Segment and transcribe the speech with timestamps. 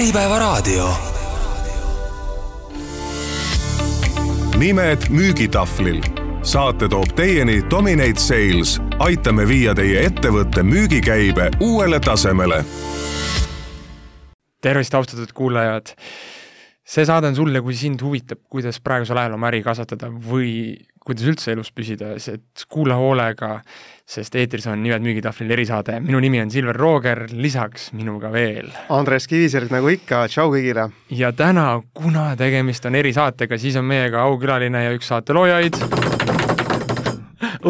[0.00, 0.88] Äripäevaraadio.
[4.58, 6.02] nimed müügitahvlil.
[6.42, 8.80] saate toob teieni Dominate Sales.
[8.98, 12.64] aitame viia teie ettevõtte müügikäibe uuele tasemele.
[14.60, 15.92] tervist, austatud kuulajad
[16.84, 21.26] see saade on sulle, kui sind huvitab, kuidas praegusel ajal oma äri kasvatada või kuidas
[21.30, 23.60] üldse elus püsida, et kuula hoolega,
[24.10, 26.00] sest eetris on Nimed müügitahvlil erisaade.
[26.04, 30.90] minu nimi on Silver Rooger, lisaks minuga veel Andres Kiviselg, nagu ikka, tšau kõigile!
[31.10, 36.19] ja täna, kuna tegemist on erisaatega, siis on meiega aukülaline ja üks saate loojaid.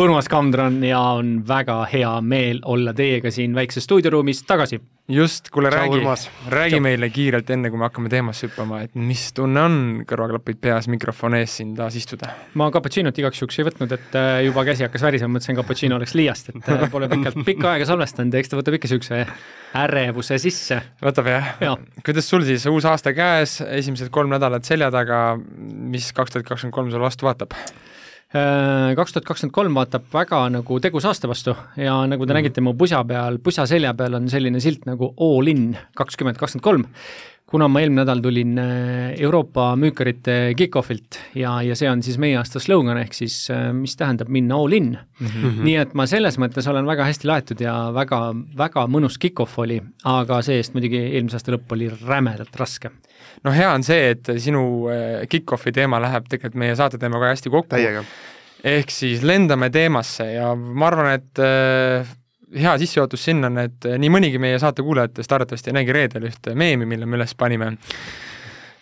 [0.00, 4.78] Urmas Kamdran ja on väga hea meel olla teiega siin väikses stuudioruumis tagasi
[5.12, 9.26] just, kuule Tšau, räägi räägi meile kiirelt, enne kui me hakkame teemasse hüppama, et mis
[9.36, 9.76] tunne on
[10.08, 12.30] kõrvaklapid peas, mikrofon ees siin taas istuda?
[12.54, 16.16] ma cappuccino't igaks juhuks ei võtnud, et äh, juba käsi hakkas värisema, mõtlesin, cappuccino oleks
[16.16, 19.22] liiast, et äh, pole pikalt, pikka aega salvestanud ja eks ta võtab ikka niisuguse
[19.84, 20.80] ärevuse sisse.
[21.04, 21.76] võtab jah ja.?
[22.06, 26.78] kuidas sul siis uus aasta käes, esimesed kolm nädalat selja taga, mis kaks tuhat kakskümmend
[26.80, 27.58] kolm sulle vastu vaatab?
[28.30, 32.62] Äh, kaks tuhat kakskümmend kolm vaatab väga nagu tegus aasta vastu ja nagu te nägite
[32.62, 36.84] mu pusa peal, pusa selja peal on selline silt nagu All in kakskümmend kakskümmend kolm.
[37.50, 42.38] Kuna ma eelmine nädal tulin äh, Euroopa müükarite kick-off'ilt ja, ja see on siis meie
[42.38, 45.26] aasta slogan, ehk siis äh, mis tähendab minna all in mm.
[45.26, 45.62] -hmm.
[45.66, 48.20] nii et ma selles mõttes olen väga hästi laetud ja väga,
[48.58, 52.92] väga mõnus kick-off oli, aga see-eest muidugi eelmise aasta lõpp oli rämedalt raske.
[53.44, 57.50] no hea on see, et sinu äh, kick-off'i teema läheb tegelikult meie saate teemaga hästi
[57.50, 57.74] kokku.
[57.74, 58.04] täiega.
[58.64, 62.16] ehk siis lendame teemasse ja ma arvan, et äh,
[62.54, 66.54] hea sissejuhatus sinna on, et äh, nii mõnigi meie saate kuulajatest arvatavasti nägi reedel ühte
[66.58, 67.72] meemi, mille me üles panime,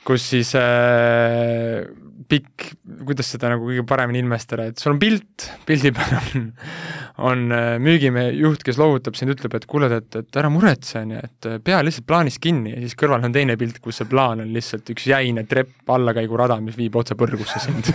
[0.09, 1.85] kus siis äh,
[2.29, 2.71] pikk,
[3.09, 6.49] kuidas seda nagu kõige paremini ilmestada, et sul on pilt, pildi peal on,
[7.19, 11.17] on äh, müügimehe juht, kes loovutab sind, ütleb, et kuule, et, et ära muretse, on
[11.17, 14.11] ju, et äh, pea lihtsalt plaanist kinni ja siis kõrval on teine pilt, kus see
[14.11, 17.91] plaan on lihtsalt üks jäine trepp allakäigurada, mis viib otse põrgusse sind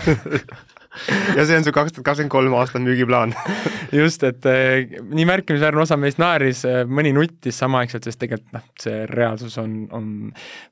[1.38, 3.34] ja see on su kaks tuhat kakskümmend kolm aasta müügiplaan
[4.02, 9.06] just, et eh, nii märkimisväärne osa meist naeris, mõni nuttis samaaegselt, sest tegelikult noh, see
[9.10, 10.12] reaalsus on, on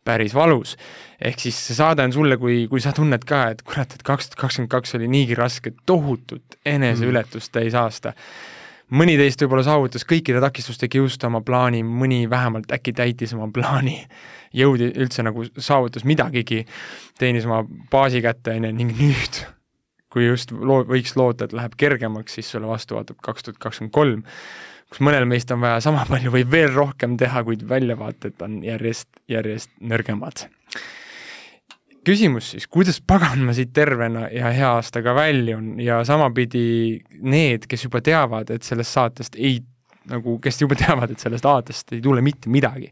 [0.08, 0.76] päris valus.
[1.22, 4.32] ehk siis see saade on sulle, kui, kui sa tunned ka, et kurat, et kaks
[4.32, 8.14] tuhat kakskümmend kaks oli niigi raske, tohutut eneseületust täis aasta.
[8.92, 13.98] Mõni teist võib-olla saavutas kõikide takistuste kiuste oma plaani, mõni vähemalt äkki täitis oma plaani,
[14.58, 16.66] jõudi üldse nagu saavutas midagigi,
[17.20, 19.44] teenis oma baasi kätte, on ju, ning nüüd
[20.12, 23.96] kui just loo-, võiks loota, et läheb kergemaks, siis sulle vastu vaatab kaks tuhat kakskümmend
[23.96, 24.24] kolm,
[24.92, 29.08] kus mõnel meist on vaja sama palju või veel rohkem teha, kuid väljavaated on järjest,
[29.32, 30.50] järjest nõrgemad.
[32.06, 37.86] Küsimus siis, kuidas pagan ma siit tervena ja hea aastaga väljun ja samapidi need, kes
[37.88, 39.60] juba teavad, et sellest saatest ei,
[40.12, 42.92] nagu, kes juba teavad, et sellest saatest ei tule mitte midagi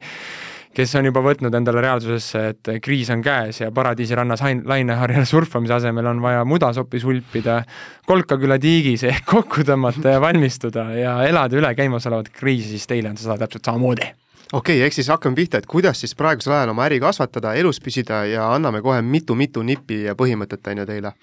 [0.75, 5.75] kes on juba võtnud endale reaalsusesse, et kriis on käes ja paradiisirannas hain-, laineharjal surfamise
[5.79, 7.61] asemel on vaja mudasopi sulpida,
[8.07, 13.19] kolkaküla tiigis ehk kokku tõmmata ja valmistuda ja elada üle käimasolevat kriisi, siis teile on
[13.19, 14.13] seda täpselt samamoodi.
[14.53, 17.81] Okei okay,, eks siis hakkame pihta, et kuidas siis praegusel ajal oma äri kasvatada, elus
[17.83, 21.13] püsida ja anname kohe mitu-mitu nippi ja põhimõtet, on ju, teile.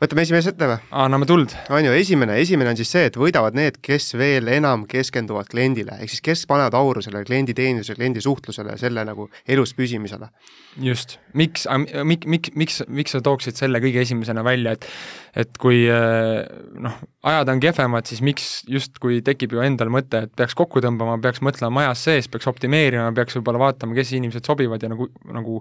[0.00, 0.78] Võtame esimese ette või?
[1.02, 1.52] anname tuld.
[1.68, 5.98] on ju, esimene, esimene on siis see, et võidavad need, kes veel enam keskenduvad kliendile,
[6.00, 10.30] ehk siis kes panevad auru sellele klienditeenindusele, kliendi suhtlusele, selle nagu elus püsimisele.
[10.80, 14.88] just, miks, mik-, miks, miks, miks sa tooksid selle kõige esimesena välja, et
[15.36, 16.40] et kui eh,
[16.82, 16.96] noh,
[17.30, 21.42] ajad on kehvemad, siis miks justkui tekib ju endal mõte, et peaks kokku tõmbama, peaks
[21.44, 25.60] mõtlema majas sees, peaks optimeerima, peaks võib-olla vaatama, kes inimesed sobivad ja nagu, nagu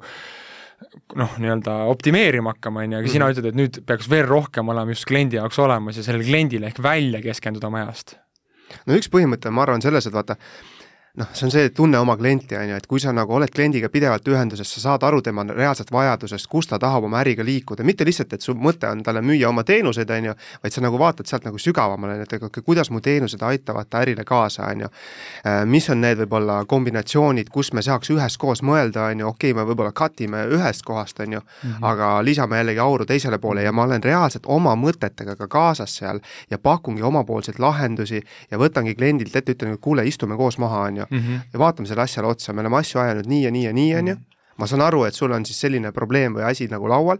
[1.15, 3.33] noh, nii-öelda optimeerima hakkama, on ju, aga sina Mhm.
[3.33, 6.79] ütled, et nüüd peaks veel rohkem olema just kliendi jaoks olemas ja sellele kliendile ehk
[6.83, 8.15] välja keskenduda majast.
[8.85, 10.35] no üks põhimõte, ma arvan, selles, et vaata,
[11.17, 13.89] noh, see on see, tunne oma klienti, on ju, et kui sa nagu oled kliendiga
[13.89, 18.05] pidevalt ühenduses, sa saad aru tema reaalsest vajadusest, kus ta tahab oma äriga liikuda, mitte
[18.05, 21.29] lihtsalt, et su mõte on talle müüa oma teenuseid, on ju, vaid sa nagu vaatad
[21.29, 24.91] sealt nagu sügavamale, et aga kuidas mu teenused aitavad ta ärile kaasa, on ju.
[25.65, 29.65] mis on need võib-olla kombinatsioonid, kus me saaks üheskoos mõelda, on ju, okei okay,, me
[29.69, 31.43] võib-olla cut ime ühest kohast, on ju,
[31.81, 36.21] aga lisame jällegi auru teisele poole ja ma olen reaalselt oma mõtetega ka kaasas seal
[36.51, 40.98] ja pakungi omapoolseid lahendusi ja võtangi kliendilt ette, ütlen, et kuule, istume koos maha, on
[40.98, 41.17] ju mm.
[41.17, 41.41] -hmm.
[41.53, 44.07] ja vaatame selle asjale otsa, me oleme asju ajanud nii ja nii ja nii, on
[44.13, 44.15] ju.
[44.57, 47.17] ma saan aru, et sul on siis selline probleem või asi nagu laual.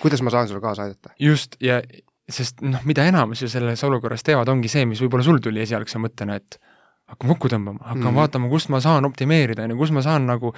[0.00, 1.10] kuidas ma saan sulle kaasa aidata?
[1.18, 1.82] just, ja
[2.28, 5.98] sest noh, mida enamus ju selles olukorras teevad, ongi see, mis võib-olla sul tuli esialgse
[6.02, 6.58] mõttena, et
[7.06, 8.08] hakkame kokku tõmbama, hakkame mm.
[8.08, 8.18] -hmm.
[8.18, 10.50] vaatama, kust ma saan optimeerida, on ju, kus ma saan nagu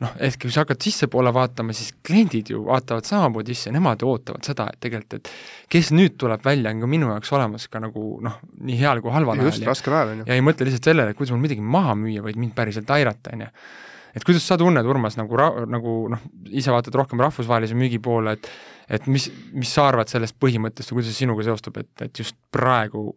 [0.00, 4.12] noh, ehk kui sa hakkad sissepoole vaatama, siis kliendid ju vaatavad samamoodi sisse, nemad ju
[4.12, 5.32] ootavad seda, et tegelikult, et
[5.72, 9.14] kes nüüd tuleb välja, on ka minu jaoks olemas ka nagu noh, nii heal kui
[9.16, 10.28] halval just, ajal ja raskel ajal, on ju.
[10.30, 13.34] ja ei mõtle lihtsalt sellele, et kuidas mul midagi maha müüa, vaid mind päriselt aidata,
[13.34, 13.50] on ju.
[14.14, 18.38] et kuidas sa tunned, Urmas, nagu ra-, nagu noh, ise vaatad rohkem rahvusvahelise müügi poole,
[18.38, 18.50] et
[18.86, 22.36] et mis, mis sa arvad sellest põhimõttest või kuidas see sinuga seostub, et, et just
[22.54, 23.08] praegu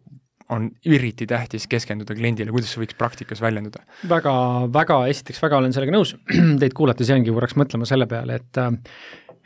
[0.50, 3.84] on eriti tähtis keskenduda kliendile, kuidas see võiks praktikas väljenduda?
[4.10, 4.34] väga,
[4.72, 6.16] väga, esiteks väga olen sellega nõus,
[6.62, 8.62] teid kuulates jäingi korraks mõtlema selle peale, et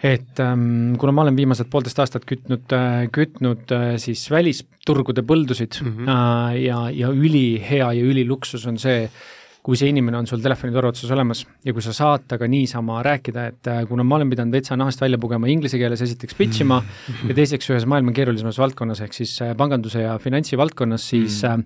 [0.04, 5.78] et ähm, kuna ma olen viimased poolteist aastat kütnud äh,, kütnud äh, siis välisturgude põldusid
[5.80, 6.58] mm -hmm.
[6.60, 9.08] ja, ja ülihea ja üliluksus on see,
[9.64, 13.44] kui see inimene on sul telefonitoru otsas olemas ja kui sa saad temaga niisama rääkida,
[13.48, 16.82] et äh, kuna ma olen pidanud veitsa nahast välja pugema inglise keeles esiteks pitch ima
[16.82, 17.30] mm.
[17.30, 21.64] ja teiseks ühes maailma keerulisemas valdkonnas, ehk siis äh, panganduse ja finantsi valdkonnas, siis mm.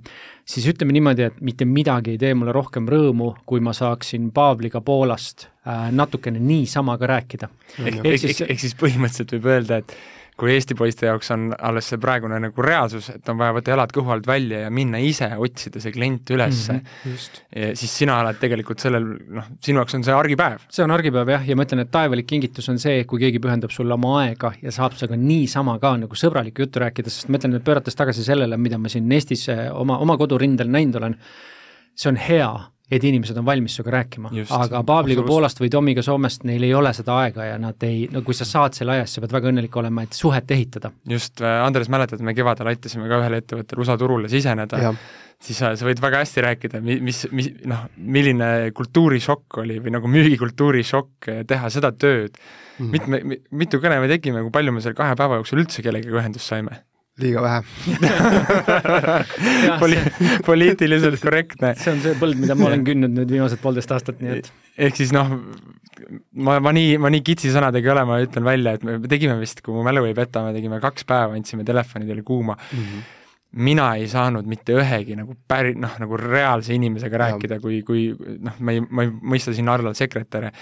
[0.55, 4.81] siis ütleme niimoodi, et mitte midagi ei tee mulle rohkem rõõmu, kui ma saaksin Pavliga
[4.85, 5.49] Poolast
[5.93, 7.51] natukene niisama ka rääkida.
[7.83, 9.93] ehk siis, ehk siis põhimõtteliselt võib öelda, et
[10.39, 13.93] kui Eesti poiste jaoks on alles see praegune nagu reaalsus, et on vaja võtta jalad
[13.95, 18.39] kõhu alt välja ja minna ise otsida see klient üles mm, -hmm, siis sina oled
[18.39, 19.09] tegelikult sellel,
[19.39, 20.65] noh, sinu jaoks on see argipäev.
[20.71, 23.75] see on argipäev jah, ja ma ütlen, et taevalik kingitus on see, kui keegi pühendab
[23.75, 27.59] sulle oma aega ja saab sinuga niisama ka nagu sõbralikku juttu rääkida, sest ma ütlen,
[27.59, 31.19] et pöörates tagasi sellele, mida ma siin Eestis oma, oma kodurindel näinud olen,
[31.99, 32.51] see on hea
[32.91, 36.93] et inimesed on valmis sinuga rääkima, aga Pavliga Poolast või Tomiga Soomest, neil ei ole
[36.97, 39.53] seda aega ja nad ei, no kui sa saad selle aja, siis sa pead väga
[39.53, 40.93] õnnelik olema, et suhet ehitada.
[41.09, 44.95] just, äh, Andres, mäletad, me kevadel aitasime ka ühel ettevõttel USA turule siseneda,
[45.37, 50.09] siis sa, sa võid väga hästi rääkida, mis, mis noh, milline kultuurishokk oli või nagu
[50.09, 52.41] müügikultuuri šokk äh, teha seda tööd.
[52.79, 52.93] Mm..
[52.95, 56.47] mitme, mitu kõne me tegime, kui palju me seal kahe päeva jooksul üldse kellegagi ühendust
[56.47, 56.85] saime
[57.23, 57.61] liiga vähe
[59.83, 60.05] Poli-,
[60.49, 61.75] poliitiliselt korrektne.
[61.79, 64.51] see on see põld, mida ma olen künnud nüüd viimased poolteist aastat, nii et
[64.89, 65.35] ehk siis noh,
[66.39, 69.39] ma, ma nii, ma nii kitsi sõnadega ei ole, ma ütlen välja, et me tegime
[69.43, 72.83] vist, kui mu mälu ei peta, me tegime kaks päeva, andsime telefonidele kuuma mm.
[72.83, 73.07] -hmm
[73.57, 78.11] mina ei saanud mitte ühegi nagu päri-, noh, nagu reaalse inimesega rääkida, kui, kui
[78.45, 80.53] noh, ma ei, ma ei mõista sinna alla sekretäre.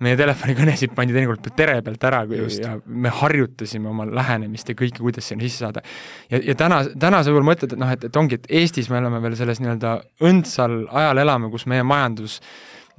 [0.00, 5.02] meie telefonikõnesid pandi teinekord tere pealt ära kui, ja me harjutasime oma lähenemist ja kõike,
[5.02, 5.82] kuidas sinna sisse saada.
[6.30, 9.02] ja, ja täna, täna sa võib-olla mõtled, et noh, et, et ongi, et Eestis me
[9.02, 9.98] oleme veel selles nii-öelda
[10.30, 12.40] õndsal ajal elame, kus meie majandus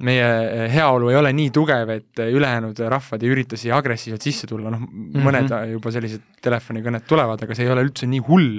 [0.02, 4.72] meie heaolu ei ole nii tugev, et ülejäänud rahvad ei ürita siia agressiivselt sisse tulla,
[4.72, 5.76] noh, mõned mm -hmm.
[5.76, 8.58] juba sellised telefonikõned tulevad, aga see ei ole üldse nii hull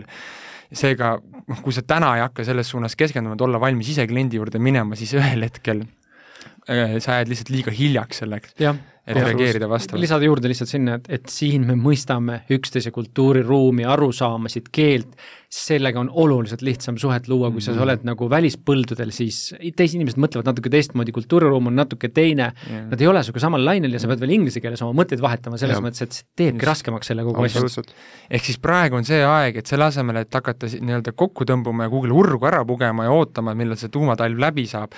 [0.74, 4.40] seega noh, kui sa täna ei hakka selles suunas keskenduma, et olla valmis ise kliendi
[4.40, 8.58] juurde minema, siis ühel hetkel äh, sa jääd lihtsalt liiga hiljaks selleks,
[9.04, 10.02] et reageerida vastavalt.
[10.02, 15.18] lisada juurde lihtsalt sinna, et, et siin me mõistame üksteise kultuuriruumi, arusaamasid, keelt,
[15.54, 17.76] sellega on oluliselt lihtsam suhet luua, kui mm -hmm.
[17.76, 22.88] sa oled nagu välispõldudel, siis teised inimesed mõtlevad natuke teistmoodi, kultuuriruum on natuke teine yeah.,
[22.90, 25.60] nad ei ole sinuga samal lainel ja sa pead veel inglise keeles oma mõtteid vahetama,
[25.60, 25.86] selles yeah.
[25.86, 27.84] mõttes, et see teebki raskemaks selle kogu asja.
[28.30, 31.94] ehk siis praegu on see aeg, et selle asemel, et hakata nii-öelda kokku tõmbuma ja
[31.94, 34.96] kuhugi urgu ära pugema ja ootama, millal see tuumatalv läbi saab,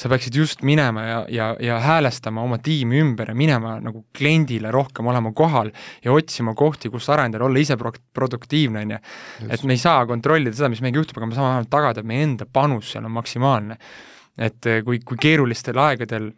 [0.00, 4.72] sa peaksid just minema ja, ja, ja häälestama oma tiimi ümber ja minema nagu kliendile
[4.72, 5.72] rohkem olema kohal
[6.04, 9.00] ja otsima kohti, kus arendada, olla ise pro-, produktiivne, on ju.
[9.48, 12.08] et me ei saa kontrollida seda, mis meiega juhtub, aga me saame vähemalt tagada, et
[12.08, 13.76] meie enda panus seal on maksimaalne.
[14.40, 16.30] et eh, kui, kui keerulistel aegadel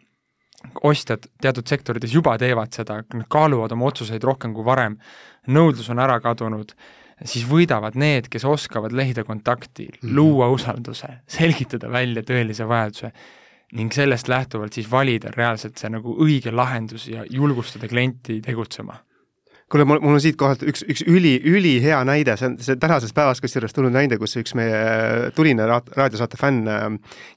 [0.83, 4.97] ostjad teatud sektorites juba teevad seda, nad kaaluvad oma otsuseid rohkem kui varem,
[5.47, 6.73] nõudlus on ära kadunud,
[7.23, 10.15] siis võidavad need, kes oskavad lehida kontakti mm, -hmm.
[10.17, 13.13] luua usalduse, selgitada välja tõelise vajaduse
[13.73, 18.99] ning sellest lähtuvalt siis valida reaalselt see nagu õige lahendus ja julgustada klienti tegutsema.
[19.71, 23.15] Kuule, mul, mul on siit kohalt üks, üks üli, ülihea näide, see on, see tänasest
[23.17, 26.83] päevast kusjuures tulnud näide, kus üks meie tuline raadiosaate fänn äh,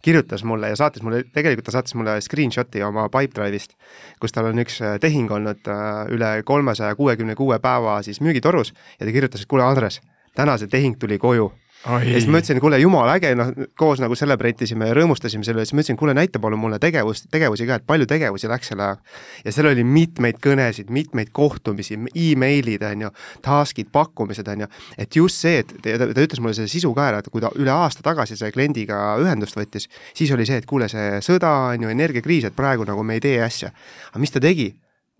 [0.04, 3.72] kirjutas mulle ja saatis mulle, tegelikult ta saatis mulle screenshot'i oma Pipedrive'ist,
[4.20, 8.74] kus tal on üks äh, tehing olnud äh, üle kolmesaja kuuekümne kuue päeva siis müügitorus
[8.98, 10.02] ja ta kirjutas, et kuule, Andres,
[10.36, 11.48] täna see tehing tuli koju
[11.84, 15.60] ja siis ma ütlesin, kuule, jumala äge, noh, koos nagu celebrate isime ja rõõmustasime selle
[15.60, 18.72] üle, siis ma ütlesin, kuule, näita palun mulle tegevust, tegevusi ka, et palju tegevusi läks
[18.72, 19.18] selle ajaga.
[19.44, 23.12] ja seal oli mitmeid kõnesid, mitmeid kohtumisi e, email'id, on ju,
[23.44, 27.10] task'id, pakkumised, on ju, et just see, et ta, ta ütles mulle selle sisu ka
[27.12, 30.66] ära, et kui ta üle aasta tagasi selle kliendiga ühendust võttis, siis oli see, et
[30.66, 33.70] kuule, see sõda, on ju, energiakriis, et praegu nagu me ei tee asja.
[34.10, 34.72] aga mis ta tegi?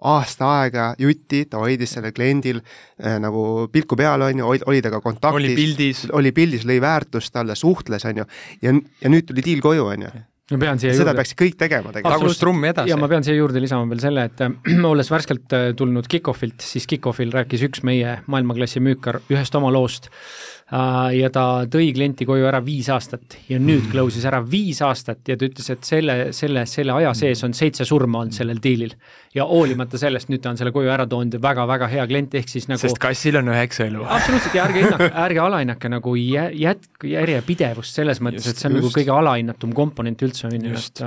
[0.05, 5.01] Aasta aega jutti, ta hoidis sellel kliendil äh, nagu pilku peal, on ju, oli temaga
[5.05, 5.41] kontaktis.
[5.41, 6.07] oli pildis.
[6.13, 8.31] oli pildis, lõi väärtust talle, suhtles, on ju,
[8.63, 11.19] ja, ja nüüd tuli diil koju, on ju ma pean siia seda juurde...
[11.19, 12.23] peaks kõik tegema tegelikult.
[12.23, 12.93] tagus trummi edasi.
[12.93, 16.61] ja ma pean siia juurde lisama veel selle, et äh, olles värskelt äh, tulnud Kick-Offilt,
[16.63, 22.27] siis Kick-Offil rääkis üks meie maailmaklassi müükar ühest oma loost Uh, ja ta tõi klienti
[22.27, 26.17] koju ära viis aastat ja nüüd close'is ära viis aastat ja ta ütles, et selle,
[26.35, 28.97] selle, selle aja sees on seitse surma olnud sellel diilil.
[29.37, 32.51] ja hoolimata sellest, nüüd ta on selle koju ära toonud ja väga-väga hea klient, ehk
[32.51, 34.03] siis nagu sest kassil on üheksa elu.
[34.03, 38.81] absoluutselt ja ärge hinnake, ärge alahinnake nagu jä-, jätk-, järjepidevust selles mõttes, et see on
[38.81, 38.83] just.
[38.83, 41.05] nagu kõige alahinnatum komponent üldse, on ju, et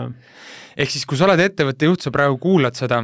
[0.85, 3.03] ehk siis, kui sa oled ettevõtte juht, sa praegu kuulad seda,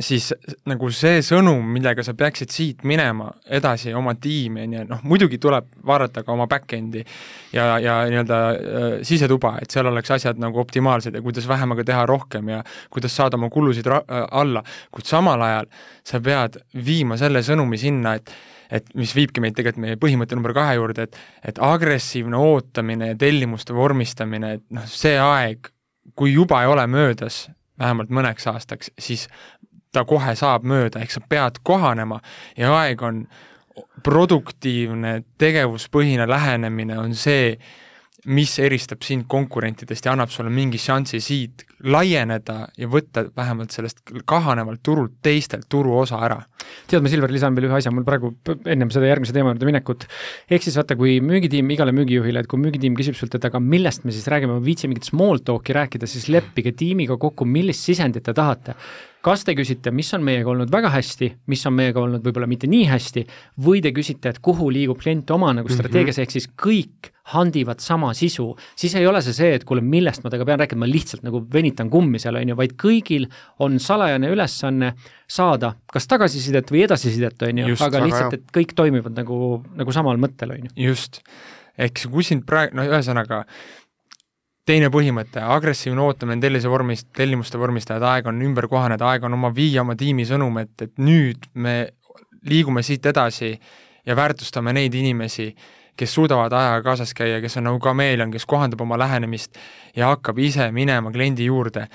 [0.00, 0.30] siis
[0.68, 5.40] nagu see sõnum, millega sa peaksid siit minema edasi oma tiimi, on ju, noh muidugi
[5.42, 7.02] tuleb vaadata ka oma back-end'i
[7.54, 12.06] ja, ja nii-öelda äh, sisetuba, et seal oleks asjad nagu optimaalsed ja kuidas vähemaga teha
[12.08, 14.62] rohkem ja kuidas saada oma kulusid ra-, äh, alla,
[14.94, 15.70] kuid samal ajal
[16.06, 18.32] sa pead viima selle sõnumi sinna, et
[18.70, 21.16] et mis viibki meid tegelikult meie põhimõtte number kahe juurde, et
[21.50, 25.72] et agressiivne ootamine ja tellimuste vormistamine, et noh, see aeg,
[26.14, 27.48] kui juba ei ole möödas,
[27.80, 29.26] vähemalt mõneks aastaks, siis
[29.92, 32.20] ta kohe saab mööda, ehk sa pead kohanema
[32.58, 33.24] ja aeg on
[34.04, 37.54] produktiivne, tegevuspõhine lähenemine on see,
[38.28, 44.02] mis eristab sind konkurentidest ja annab sulle mingi šansi siit laieneda ja võtta vähemalt sellest
[44.28, 46.36] kahanevalt turult teistelt turuosa ära.
[46.86, 48.34] tead, ma Silver lisan veel ühe asja, mul praegu
[48.68, 50.04] ennem seda järgmise teema juurde minekut,
[50.52, 54.04] ehk siis vaata, kui müügitiim igale müügijuhile, et kui müügitiim küsib sult, et aga millest
[54.04, 58.28] me siis räägime, ma viitsin mingit small talk'i rääkida, siis leppige tiimiga kokku, millist sisendit
[58.28, 58.76] te tahate
[59.24, 62.68] kas te küsite, mis on meiega olnud väga hästi, mis on meiega olnud võib-olla mitte
[62.70, 63.24] nii hästi,
[63.64, 65.76] või te küsite, et kuhu liigub klient oma nagu mhm.
[65.76, 66.28] strateegias mm, -hmm.
[66.28, 70.32] ehk siis kõik handivad sama sisu, siis ei ole see see, et kuule, millest ma
[70.32, 73.28] temaga pean rääkima, ma lihtsalt nagu venitan kummi seal, on ju, vaid kõigil
[73.62, 74.94] on salajane ülesanne
[75.30, 80.18] saada kas tagasisidet või edasisidet, on ju, aga lihtsalt, et kõik toimivad nagu, nagu samal
[80.18, 80.90] mõttel, on ju.
[80.90, 81.22] just,
[81.78, 83.44] ehk kui sind praegu, no ühesõnaga,
[84.68, 89.52] teine põhimõte, agressiivne ootamine tellise vormist, tellimuste vormistajad, aeg on ümber kohaneda, aeg on oma,
[89.54, 91.76] viia oma tiimi sõnum, et, et nüüd me
[92.48, 93.54] liigume siit edasi
[94.06, 95.50] ja väärtustame neid inimesi,
[96.00, 99.58] kes suudavad ajaga kaasas käia, kes on nagu kameelion, kes kohandab oma lähenemist
[99.96, 101.86] ja hakkab ise minema kliendi juurde,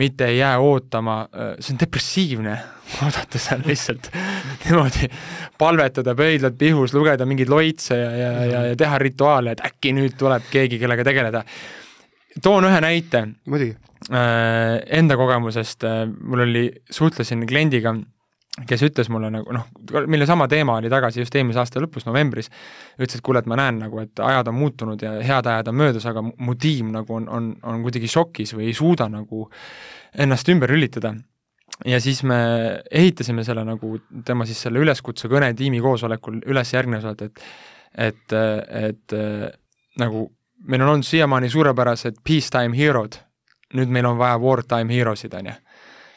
[0.00, 1.22] mitte ei jää ootama,
[1.60, 2.58] see on depressiivne,
[3.04, 4.10] oodata seal lihtsalt
[4.64, 5.08] niimoodi,
[5.58, 10.18] palvetada pöidlad pihus, lugeda mingeid loitse ja, ja, ja, ja teha rituaale, et äkki nüüd
[10.20, 11.44] tuleb keegi, kellega tegeleda
[12.42, 13.26] toon ühe näite.
[13.46, 13.76] muidugi.
[14.12, 17.94] Äh, enda kogemusest, äh, mul oli, suhtlesin kliendiga,
[18.68, 19.64] kes ütles mulle nagu noh,
[20.06, 22.50] mille sama teema oli tagasi just eelmise aasta lõpus, novembris,
[22.98, 25.78] ütles, et kuule, et ma näen nagu, et ajad on muutunud ja head ajad on
[25.80, 29.48] möödas, aga mu tiim nagu on, on, on kuidagi šokis või ei suuda nagu
[30.14, 31.16] ennast ümber lülitada
[31.88, 32.38] ja siis me
[32.90, 37.46] ehitasime selle nagu, tema siis selle üleskutse kõne tiimi koosolekul üles järgnevalt, et
[37.94, 40.24] et, et, et nagu
[40.68, 43.18] meil on olnud siiamaani suurepärased peacetime hero'd,
[43.78, 45.56] nüüd meil on vaja wartime hero'sid, on ju.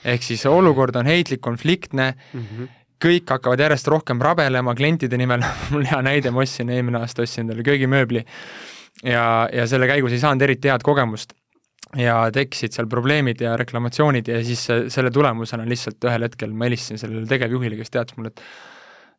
[0.07, 2.13] ehk siis olukord on heitlik, konfliktne.
[2.33, 2.67] Mm, -hmm.
[3.05, 5.43] kõik hakkavad järjest rohkem rabelema klientide nimel.
[5.71, 8.25] Mul hea näide, ma ostsin eelmine aasta, ostsin endale köögimööbli.
[9.03, 11.33] Ja, ja selle käigus ei saanud eriti head kogemust.
[11.95, 16.97] Ja tekkisid seal probleemid ja reklamatsioonid ja siis selle tulemusena lihtsalt ühel hetkel ma helistasin
[16.97, 18.41] sellele tegevjuhile, kes teatas mulle, et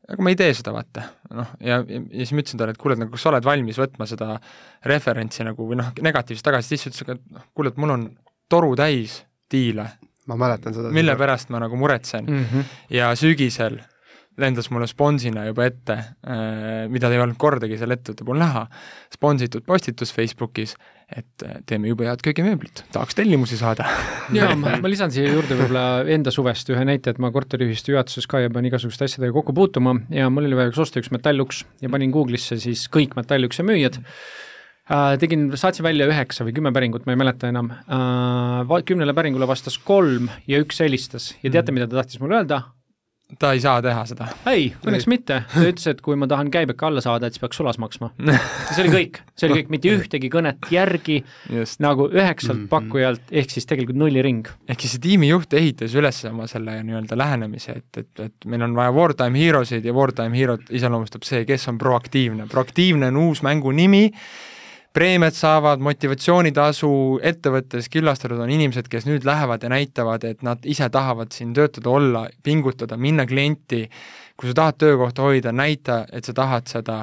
[0.09, 1.05] aga ma ei tee seda, vaata.
[1.37, 3.81] noh, ja, ja siis ma ütlesin talle, et kuule, et nagu kas sa oled valmis
[3.81, 4.39] võtma seda
[4.89, 8.09] referentsi nagu või noh, negatiivset tagasisidet, siis ütles, et noh, kuule, et mul on
[8.49, 9.23] toru täis
[9.53, 9.91] diile.
[10.29, 10.91] ma mäletan seda.
[10.93, 11.21] mille seda.
[11.25, 12.45] pärast ma nagu muretsen mm.
[12.45, 12.75] -hmm.
[12.97, 13.79] ja sügisel
[14.39, 18.67] lendas mulle sponsina juba ette, äh, mida ei olnud kordagi selle ettevõtte puhul näha,
[19.15, 20.77] sponsitud postitus Facebookis,
[21.09, 23.87] et äh, teeme jube head köögimööblit, tahaks tellimusi saada.
[24.37, 28.29] Jaa, ma, ma lisan siia juurde võib-olla enda suvest ühe näite, et ma korteriühistu juhatuses
[28.29, 31.65] ka ja pean igasuguste asjadega kokku puutuma ja mul oli vaja üks osta üks metalluks
[31.85, 34.01] ja panin Google'isse siis kõik metallukse müüjad.
[34.89, 37.73] Äh,, tegin, saatsin välja üheksa või kümme päringut, ma ei mäleta enam.
[37.85, 41.35] Äh,, kümnele päringule vastas kolm ja üks helistas.
[41.43, 42.63] Ja teate, mida ta tahtis mulle öelda?
[43.39, 44.27] Ta ei saa teha seda.
[44.49, 47.61] ei, õnneks mitte, ta ütles, et kui ma tahan käibeka alla saada, et siis peaks
[47.61, 48.09] sulas maksma.
[48.73, 51.19] see oli kõik, see oli kõik, mitte ühtegi kõnet järgi
[51.53, 51.83] Just.
[51.85, 52.73] nagu üheksalt mm -hmm.
[52.73, 54.49] pakkujalt, ehk siis tegelikult nulliring.
[54.69, 58.75] ehk siis see tiimijuht ehitas üles oma selle nii-öelda lähenemise, et, et, et meil on
[58.75, 62.47] vaja wartime hero'sid ja wartime hero'd iseloomustab see, kes on proaktiivne.
[62.49, 64.09] proaktiivne on uus mängu nimi
[64.97, 66.91] preemiat saavad, motivatsioonitasu
[67.31, 71.91] ettevõttes külastatud on inimesed, kes nüüd lähevad ja näitavad, et nad ise tahavad siin töötada,
[71.91, 73.85] olla, pingutada, minna klienti,
[74.39, 77.03] kui sa tahad töökohta hoida, näita, et sa tahad seda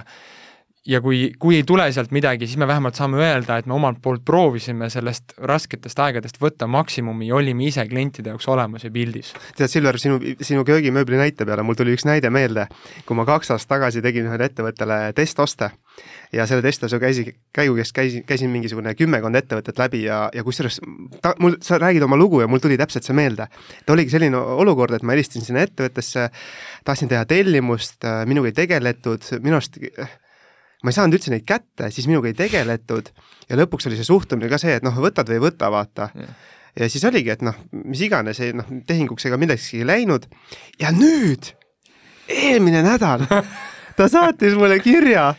[0.86, 3.98] ja kui, kui ei tule sealt midagi, siis me vähemalt saame öelda, et me omalt
[4.04, 9.34] poolt proovisime sellest rasketest aegadest võtta maksimumi ja olime ise klientide jaoks olemas ja pildis.
[9.58, 12.68] tead, Silver, sinu, sinu köögimööbli näite peale mul tuli üks näide meelde,
[13.06, 15.72] kui ma kaks aastat tagasi tegin ühele ettevõttele testoste
[16.36, 17.24] ja selle testluse käisi,
[17.56, 20.77] käigu käest käisin, käisin mingisugune kümmekond ettevõtet läbi ja, ja kusjuures
[21.22, 23.48] ta, mul, sa räägid oma lugu ja mul tuli täpselt see meelde.
[23.82, 26.27] et oligi selline olukord, et ma helistasin sinna ettevõttesse,
[26.86, 29.82] tahtsin teha tellimust, minuga ei tegeletud, minu arust
[30.86, 33.10] ma ei saanud üldse neid kätte, siis minuga ei tegeletud.
[33.50, 36.12] Ja lõpuks oli see suhtumine ka see, et noh, võtad või ei võta, vaata.
[36.75, 40.27] Ja siis oligi, et noh, mis iganes, noh, tehinguks ega millekski ei läinud.
[40.82, 41.54] Ja nüüd,
[42.30, 43.25] eelmine nädal
[43.98, 45.32] ta saatis mulle kirja,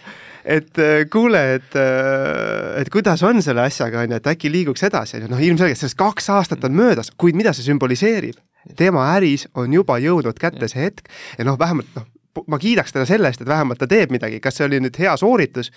[0.42, 4.86] et äh, kuule, et, äh, et kuidas on selle asjaga, on ju, et äkki liiguks
[4.88, 8.42] edasi, on ju, noh, ilmselgelt sellest kaks aastat on möödas, kuid mida see sümboliseerib?
[8.74, 11.06] tema äris on juba jõudnud kätte see hetk.
[11.38, 12.06] Ja noh, vähemalt noh,
[12.46, 15.16] ma kiidaks teda selle eest, et vähemalt ta teeb midagi, kas see oli nüüd hea
[15.20, 15.72] sooritus?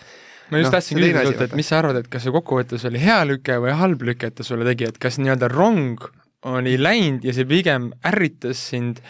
[0.50, 3.02] Ma just no, tahtsin küsida sult, et mis sa arvad, et kas see kokkuvõttes oli
[3.04, 6.08] hea lüke või halb lüke, et ta sulle tegi, et kas nii-öelda rong
[6.50, 9.04] oli läinud ja see pigem ärritas sind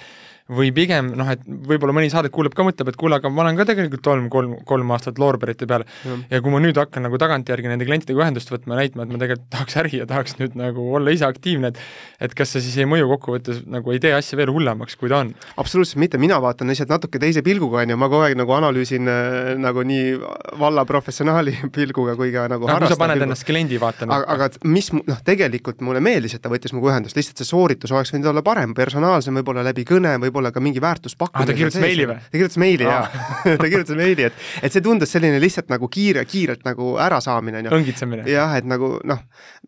[0.50, 3.60] või pigem noh, et võib-olla mõni saadet kuulab ka, mõtleb, et kuule, aga ma olen
[3.60, 6.26] ka tegelikult olnud kolm, kolm aastat loorberite peal mm.
[6.34, 9.22] ja kui ma nüüd hakkan nagu tagantjärgi nende klientidega ühendust võtma ja näitama, et ma
[9.22, 12.80] tegelikult tahaks äri ja tahaks nüüd nagu olla ise aktiivne, et et kas see siis
[12.82, 15.32] ei mõju kokkuvõttes nagu ei tee asja veel hullemaks, kui ta on?
[15.62, 19.08] absoluutselt mitte, mina vaatan lihtsalt natuke teise pilguga, on ju, ma kogu aeg nagu analüüsin
[19.12, 20.18] äh, nagu nii
[20.60, 23.30] valla professionaali pilguga kui ka nagu no, kui sa paned pilguga.
[23.30, 24.18] ennast kliendi vaatama.
[24.18, 27.94] aga, aga mis noh, tegelikult mulle meeldis, et ta võttis minuga ühendust, lihtsalt see sooritus
[27.94, 31.50] oleks võinud olla parem, personaalsem, võib-olla läbi kõne, võib-olla võib-olla ka mingi väärtuspakkumine ah,.
[31.50, 32.18] ta kirjutas meili või?
[32.24, 33.10] ta kirjutas meili ah.
[33.44, 37.62] jaa ta kirjutas meili, et, et see tundus selline lihtsalt nagu kiire, kiirelt nagu ärasaamine,
[37.62, 37.76] on ju.
[37.80, 38.26] õngitsemine.
[38.30, 39.24] jah, et nagu noh,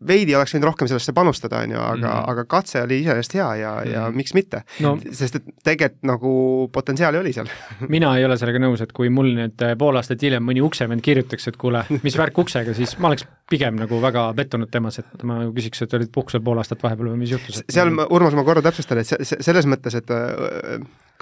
[0.08, 2.30] veidi oleks võinud rohkem sellesse panustada, on ju, aga mm, -hmm.
[2.32, 3.92] aga katse oli iseenesest hea ja mm, -hmm.
[3.94, 4.96] ja miks mitte no..
[5.10, 6.32] sest et tegelikult nagu
[6.72, 7.50] potentsiaali oli seal
[7.96, 11.04] mina ei ole sellega nõus, et kui mul nüüd äh, pool aastat hiljem mõni uksevend
[11.04, 15.26] kirjutaks, et kuule, mis värk uksega, siis ma oleks pigem nagu väga pettunud temas, et
[15.28, 17.62] ma küsiks, et olid puhkusel pool aastat vahepeal või mis juhtus?
[17.68, 20.12] seal, Urmas, ma korra täpsustan, et see, selles mõttes, et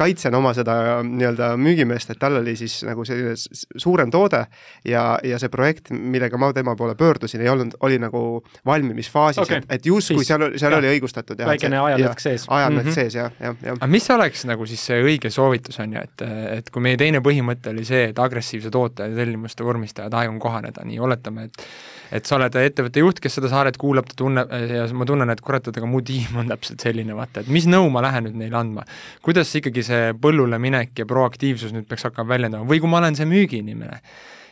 [0.01, 3.35] kaitsen oma seda nii-öelda müügimeest, et tal oli siis nagu selline
[3.81, 4.43] suurem toode
[4.89, 8.23] ja, ja see projekt, millega ma tema poole pöördusin, ei olnud, oli nagu
[8.67, 10.81] valmimisfaasis okay., et, et justkui seal, seal ja.
[10.81, 11.45] oli õigustatud.
[11.51, 12.47] väikene ajalõtk sees.
[12.49, 13.01] ajalõtk mm -hmm.
[13.01, 13.77] sees, jah, jah, jah.
[13.77, 16.27] aga mis oleks nagu siis see õige soovitus, on ju, et,
[16.59, 20.41] et kui meie teine põhimõte oli see, et agressiivse toote ja tellimuste vormistajad aeg on
[20.41, 21.67] kohaneda, nii oletame, et
[22.11, 25.43] et sa oled ettevõtte juht, kes seda saaret kuulab, ta tunneb ja ma tunnen, et
[25.45, 28.59] kurat, aga mu tiim on täpselt selline, vaata, et mis nõu ma lähen nüüd neile
[28.61, 28.85] andma.
[29.23, 33.19] kuidas ikkagi see põllule minek ja proaktiivsus nüüd peaks hakkama väljendama või kui ma olen
[33.19, 34.01] see müügiinimene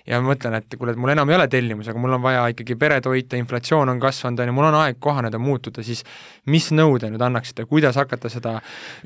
[0.08, 2.46] ja ma mõtlen, et kuule, et mul enam ei ole tellimus, aga mul on vaja
[2.52, 6.04] ikkagi pere toita, inflatsioon on kasvanud, on ju, mul on aeg kohaneda, muutuda, siis
[6.48, 8.58] mis nõu te nüüd annaksite, kuidas hakata seda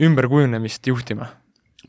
[0.03, 1.33] ümberkujunemist juhtima?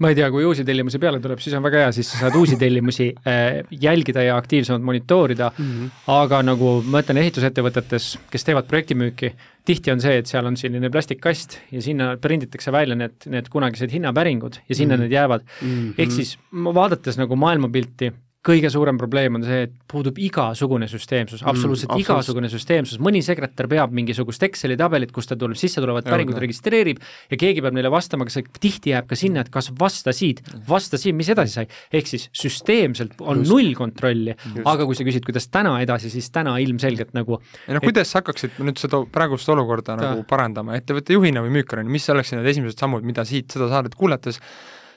[0.01, 2.37] Ma ei tea, kui uusi tellimusi peale tuleb, siis on väga hea, siis sa saad
[2.39, 5.91] uusi tellimusi äh, jälgida ja aktiivsemalt monitoorida mm, -hmm.
[6.15, 9.33] aga nagu ma ütlen, ehitusettevõtetes, kes teevad projektimüüki,
[9.65, 13.93] tihti on see, et seal on selline plastikkast ja sinna prinditakse välja need, need kunagised
[13.93, 15.03] hinnapäringud ja sinna mm -hmm.
[15.03, 15.69] need jäävad mm.
[15.69, 15.93] -hmm.
[15.97, 21.49] ehk siis vaadates nagu maailmapilti, kõige suurem probleem on see, et puudub igasugune süsteemsus, mm,
[21.49, 26.07] absoluutselt mm, igasugune süsteemsus, mõni sekretär peab mingisugust Exceli tabelit, kus ta tuleb, sisse tulevad
[26.07, 26.99] päringud registreerib
[27.31, 31.15] ja keegi peab neile vastama, kas see tihti jääb ka sinna, et kas vastasid, vastasid,
[31.15, 33.53] mis edasi sai, ehk siis süsteemselt on Just.
[33.53, 37.83] null kontrolli, aga kui sa küsid, kuidas täna edasi, siis täna ilmselgelt nagu ei no
[37.83, 39.99] kuidas sa hakkaksid nüüd seda praegust olukorda ta...
[40.03, 40.75] nagu parandama?
[40.79, 44.41] Ettevõtte juhina või müükarina, mis oleksid need esimesed sammud, mida siit seda saadet kuulates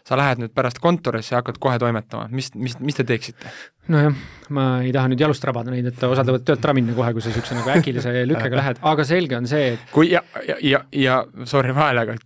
[0.06, 3.50] sa lähed nüüd pärast kontorisse ja hakkad kohe toimetama, mis, mis, mis te teeksite?
[3.90, 4.14] nojah,
[4.54, 7.22] ma ei taha nüüd jalust rabada neid, et osad võivad töölt ära minna kohe, kui
[7.22, 10.80] sa niisuguse nagu äkilise lükkega lähed, aga selge on see, et kui ja, ja, ja,
[10.94, 12.16] ja sorry vahele, aga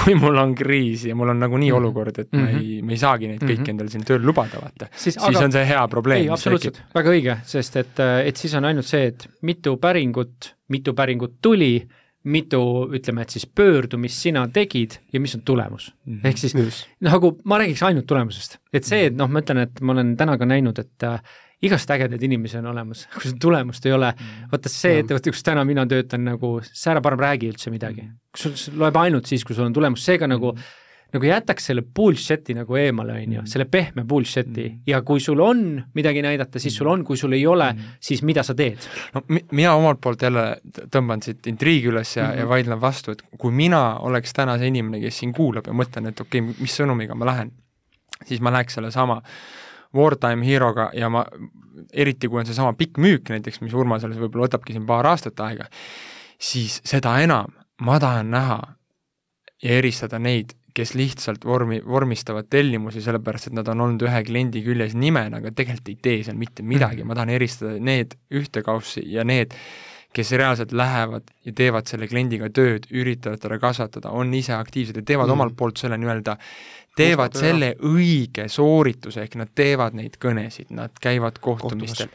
[0.00, 1.90] kui mul on kriis ja mul on nagunii mm -hmm.
[1.90, 2.42] olukord, et mm -hmm.
[2.42, 2.86] ma ei, mhm.
[2.86, 3.70] ma ei saagi neid kõiki mm -hmm.
[3.70, 6.22] endale siin tööl lubada, vaata, siis, siis aga, on see hea probleem.
[6.22, 10.94] ei, absoluutselt, väga õige, sest et, et siis on ainult see, et mitu päringut, mitu
[10.94, 11.88] päringut tuli
[12.24, 12.60] mitu,
[12.92, 16.14] ütleme, et siis pöördumist sina tegid ja mis on tulemus mm.
[16.14, 16.28] -hmm.
[16.28, 16.88] ehk siis Just.
[17.00, 20.36] nagu ma räägiks ainult tulemusest, et see, et noh, ma ütlen, et ma olen täna
[20.38, 21.22] ka näinud, et äh,
[21.62, 24.50] igast ägedaid inimesi on olemas, kui seda tulemust ei ole, mhm.
[24.52, 28.02] vaata see ettevõte, kus täna mina töötan, nagu sa ära parem räägi üldse midagi.
[28.02, 28.14] Mhm.
[28.36, 31.82] sul loeb ainult siis, kui sul on tulemus, seega nagu mm -hmm nagu jätaks selle
[31.96, 33.50] bullshit'i nagu eemale, on ju, mm.
[33.50, 34.82] selle pehme bullshit'i mm.
[34.90, 35.62] ja kui sul on
[35.94, 37.96] midagi näidata, siis sul on, kui sul ei ole, mm.
[38.00, 38.86] siis mida sa teed?
[39.14, 40.44] no mi-, mina omalt poolt jälle
[40.92, 42.38] tõmban siit intriigi üles ja mm, -hmm.
[42.38, 46.08] ja vaidlen vastu, et kui mina oleks täna see inimene, kes siin kuulab ja mõtlen,
[46.08, 47.52] et okei okay,, mis sõnumiga ma lähen,
[48.24, 49.20] siis ma läheks sellesama
[49.94, 51.24] Wartime Hero'ga ja ma,
[51.92, 55.66] eriti kui on seesama pikk müük näiteks, mis Urmasel võib-olla võtabki siin paar aastat aega,
[56.38, 58.60] siis seda enam ma tahan näha
[59.62, 64.62] ja eristada neid kes lihtsalt vormi, vormistavad tellimusi sellepärast, et nad on olnud ühe kliendi
[64.66, 69.24] küljes nimena, aga tegelikult ei tee seal mitte midagi, ma tahan eristada need ühtekaussi ja
[69.26, 69.56] need,
[70.12, 75.06] kes reaalselt lähevad ja teevad selle kliendiga tööd, üritavad teda kasvatada, on ise aktiivsed ja
[75.06, 75.36] teevad mm.
[75.36, 76.34] omalt poolt selle nii-öelda,
[76.98, 82.10] teevad Musta selle õige soorituse, ehk nad teevad neid kõnesid, nad käivad kohtumistel,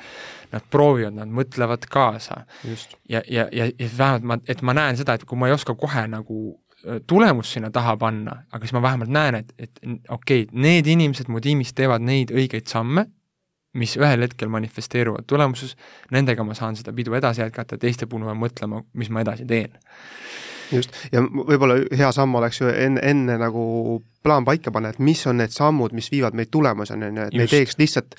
[0.52, 2.44] nad proovivad, nad mõtlevad kaasa.
[3.10, 5.76] ja, ja, ja, ja vähemalt ma, et ma näen seda, et kui ma ei oska
[5.80, 6.60] kohe nagu
[7.08, 11.30] tulemust sinna taha panna, aga siis ma vähemalt näen, et, et okei okay,, need inimesed
[11.32, 13.08] mu tiimis teevad neid õigeid samme,
[13.76, 15.76] mis ühel hetkel manifesteeruvad tulemuses,
[16.16, 19.48] nendega ma saan seda pidu edasi jätkata, teiste puhul ma pean mõtlema, mis ma edasi
[19.50, 19.76] teen.
[20.72, 23.66] Just, ja võib-olla hea samm oleks ju enne, enne nagu
[24.26, 27.38] plaan paika panna, et mis on need sammud, mis viivad meid tulemuseni, on ju, et
[27.38, 28.16] me ei teeks lihtsalt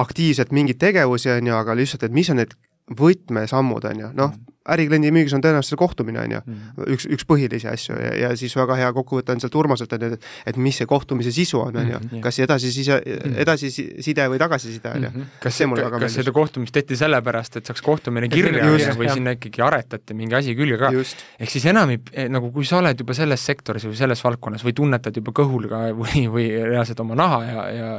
[0.00, 2.52] aktiivselt mingeid tegevusi, on ju, aga lihtsalt, et mis on need
[2.98, 4.34] võtmesammud, on ju, noh,
[4.74, 6.90] ärikliendi müügis on tõenäoliselt see kohtumine, on ju, mm.
[6.96, 10.18] üks, üks põhilisi asju ja, ja siis väga hea kokkuvõte on sealt Urmaselt, on ju,
[10.18, 12.22] et et mis see kohtumise sisu on, on ju, mm-hmm.
[12.24, 13.36] kas edasiside, mm-hmm.
[13.44, 15.10] edasiside või tagasiside, on ju.
[15.10, 15.38] Mm-hmm.
[15.44, 15.68] kas see,
[16.04, 19.18] kas seda kohtumist tehti sellepärast, et saaks kohtumine kirja just, või jah.
[19.18, 20.92] sinna ikkagi aretati mingi asi külge ka.
[20.94, 24.64] ehk siis enam ei, eh, nagu kui sa oled juba selles sektoris või selles valdkonnas
[24.66, 27.90] või tunnetad juba kõhul ka või, või reaalselt oma naha ja, ja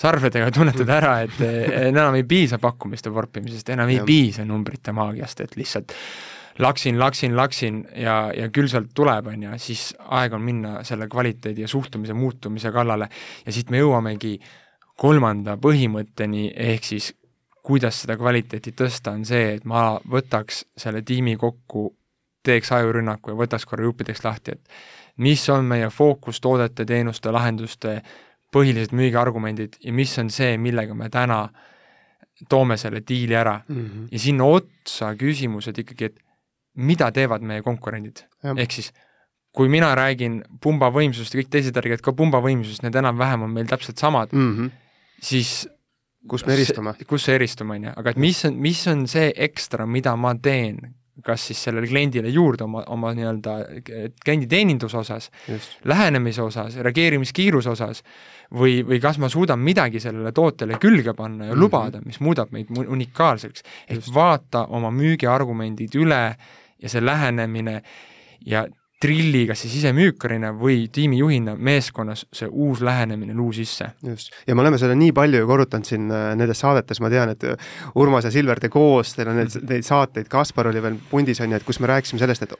[0.00, 1.40] sarvedega tunnetad ära, et
[1.88, 5.94] enam ei piisa pakkumiste vorpimisest, enam ei piisa numbrite maagiast, et lihtsalt
[6.58, 11.08] laksin, laksin, laksin ja, ja küll sealt tuleb, on ju, siis aeg on minna selle
[11.10, 13.08] kvaliteedi ja suhtumise muutumise kallale.
[13.46, 14.36] Ja siit me jõuamegi
[15.00, 17.12] kolmanda põhimõtteni, ehk siis
[17.64, 21.88] kuidas seda kvaliteeti tõsta, on see, et ma võtaks selle tiimi kokku,
[22.44, 28.00] teeks ajurünnaku ja võtaks korra juppideks lahti, et mis on meie fookus toodete, teenuste, lahenduste
[28.54, 31.46] põhilised müügiargumendid ja mis on see, millega me täna
[32.48, 33.76] toome selle diili ära mm.
[33.76, 34.06] -hmm.
[34.10, 36.18] ja sinna otsa küsimused ikkagi, et
[36.74, 38.24] mida teevad meie konkurendid,
[38.56, 38.92] ehk siis
[39.54, 43.98] kui mina räägin pumbavõimsusest ja kõik teised räägivad ka pumbavõimsusest, need enam-vähem on meil täpselt
[43.98, 44.70] samad mm, -hmm.
[45.22, 45.68] siis
[46.28, 46.94] kus me eristume?
[47.06, 50.34] kus see eristume, on ju, aga et mis on, mis on see ekstra, mida ma
[50.34, 53.52] teen kas siis sellele kliendile juurde oma, oma nii-öelda
[54.24, 55.30] klienditeeninduse osas,
[55.84, 58.02] lähenemise osas, reageerimiskiiruse osas,
[58.54, 61.60] või, või kas ma suudan midagi sellele tootele külge panna ja mm -hmm.
[61.60, 63.62] lubada, mis muudab meid unikaalseks.
[63.88, 66.36] ehk vaata oma müügiargumendid üle
[66.82, 67.82] ja see lähenemine
[68.46, 68.66] ja
[69.02, 73.90] trilli, kas siis sisemüükarina või tiimijuhina meeskonnas see uus lähenemine luu sisse.
[74.06, 77.34] just, ja me oleme seda nii palju ju korrutanud siin äh, nendes saadetes, ma tean,
[77.34, 77.44] et
[77.94, 81.52] Urmas ja Silver, te koos, teil on neid, neid saateid, Kaspar oli veel pundis, on
[81.52, 82.54] ju, et kus me rääkisime sellest, et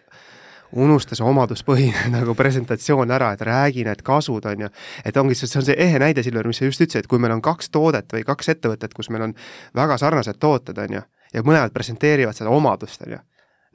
[0.74, 4.70] unusta see omaduspõhine nagu presentatsioon ära, et räägi need kasud, on ju.
[5.04, 7.36] et ongi, see on see ehe näide, Silver, mis sa just ütlesid, et kui meil
[7.36, 9.36] on kaks toodet või kaks ettevõtet, kus meil on
[9.76, 13.22] väga sarnased tooted, on ju, ja mõlemad presenteerivad seda omadust, on ju.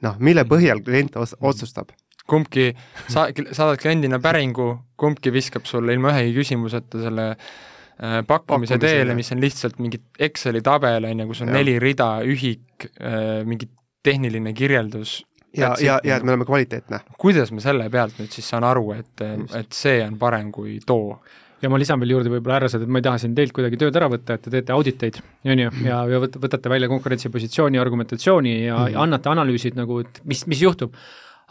[0.06, 1.94] noh, mille põhjal klient otsustab?
[2.30, 2.70] Kumbki,
[3.08, 9.32] sa, saadad kliendina päringu, kumbki viskab sulle ilma ühegi küsimuseta selle äh, pakkumise teele, mis
[9.34, 11.58] on lihtsalt mingi Exceli tabel, on ju, kus on ja.
[11.60, 13.68] neli rida, ühik äh,, mingi
[14.06, 15.18] tehniline kirjeldus,
[15.56, 17.02] ja, ja, ja et me oleme kvaliteetne.
[17.18, 19.22] kuidas ma selle pealt nüüd siis saan aru, et,
[19.58, 21.16] et see on parem kui too?
[21.60, 23.96] ja ma lisan veel juurde võib-olla härrased, et ma ei taha siin teilt kuidagi tööd
[24.00, 28.54] ära võtta, et te teete auditeid, on ju, ja, ja võt-, võtate välja konkurentsipositsiooni, argumentatsiooni
[28.54, 28.94] ja mm, -hmm.
[28.94, 30.96] ja annate analüüsid nagu, et mis, mis juhtub.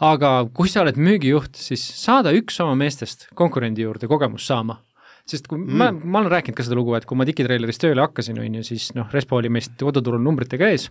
[0.00, 4.80] Aga kui sa oled müügijuht, siis saada üks oma meestest konkurendi juurde kogemust saama.
[5.28, 5.76] Sest kui mm.
[5.78, 8.64] ma, ma olen rääkinud ka seda lugu, et kui ma Digitraileris tööle hakkasin, on ju,
[8.66, 10.88] siis noh, Respo oli meist koduturul numbritega ees.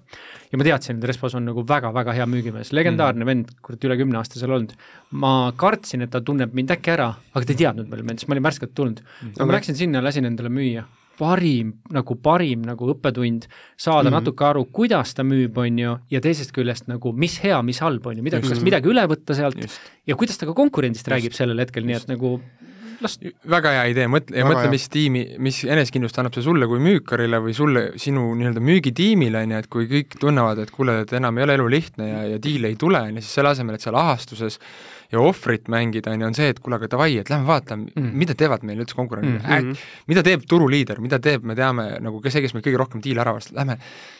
[0.53, 3.31] Ja ma teadsin, et Respos on nagu väga-väga hea müügimees, legendaarne mm.
[3.31, 4.77] vend, kurat üle kümne aasta seal olnud.
[5.19, 8.29] ma kartsin, et ta tunneb mind äkki ära, aga ta ei teadnud veel mind, sest
[8.29, 9.03] ma olin värskelt tulnud.
[9.25, 9.35] Mm..
[9.41, 10.85] ma läksin sinna, lasin endale müüa
[11.19, 14.17] parim, nagu parim nagu õppetund, saada mm -hmm.
[14.19, 18.05] natuke aru, kuidas ta müüb, on ju, ja teisest küljest nagu mis hea, mis halb,
[18.07, 19.79] on ju, midagi, kas midagi üle võtta sealt Just.
[20.07, 21.13] ja kuidas ta ka konkurendist Just.
[21.13, 22.39] räägib sellel hetkel, nii et nagu
[23.03, 23.17] las
[23.49, 27.39] väga hea idee, mõtle, ja mõtle, mis tiimi, mis enesekindlust annab see sulle kui müükarile
[27.43, 31.37] või sulle, sinu nii-öelda müügitiimile, on ju, et kui kõik tunnevad, et kuule, et enam
[31.39, 33.85] ei ole elu lihtne ja, ja diile ei tule, on ju, siis selle asemel, et
[33.85, 34.59] seal ahastuses
[35.11, 38.09] ja ohvrit mängida, on ju, on see, et kuule, aga davai, et lähme vaatame mm.,
[38.21, 39.71] mida teevad meil üldse konkurendid mm, -hmm.
[39.73, 43.23] äh, mida teeb turuliider, mida teeb, me teame nagu see, kes meil kõige rohkem diile
[43.25, 43.77] ära vastab, lähme,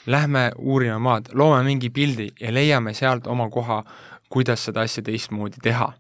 [0.08, 3.84] lähme uurime maad, loome mingi pildi ja leiame sealt oma koha,
[4.30, 5.94] kuidas seda asja teistmoodi teha.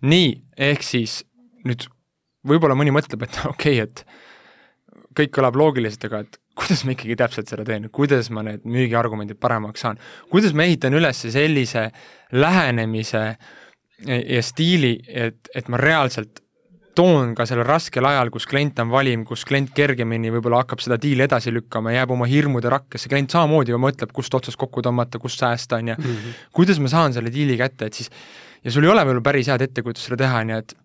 [0.00, 1.24] nii, ehk siis
[1.68, 1.86] nüüd
[2.46, 4.04] võib-olla mõni mõtleb, et okei okay,, et
[5.16, 9.40] kõik kõlab loogiliselt, aga et kuidas ma ikkagi täpselt seda teen, kuidas ma need müügiargumendid
[9.40, 9.98] paremaks saan,
[10.30, 11.88] kuidas ma ehitan üles sellise
[12.36, 13.24] lähenemise
[14.06, 16.42] ja stiili, et, et ma reaalselt
[16.96, 20.98] toon ka sellel raskel ajal, kus klient on valim, kus klient kergemini võib-olla hakkab seda
[21.00, 25.20] diili edasi lükkama, jääb oma hirmude rakkesse, klient samamoodi ju mõtleb, kust otsast kokku tõmmata,
[25.22, 25.98] kust säästa, on ju.
[25.98, 26.38] Mhm.
[26.56, 28.10] kuidas ma saan selle diili kätte, et siis
[28.64, 30.76] ja sul ei ole võib-olla päris head ettekujutust seda teha, on ju, et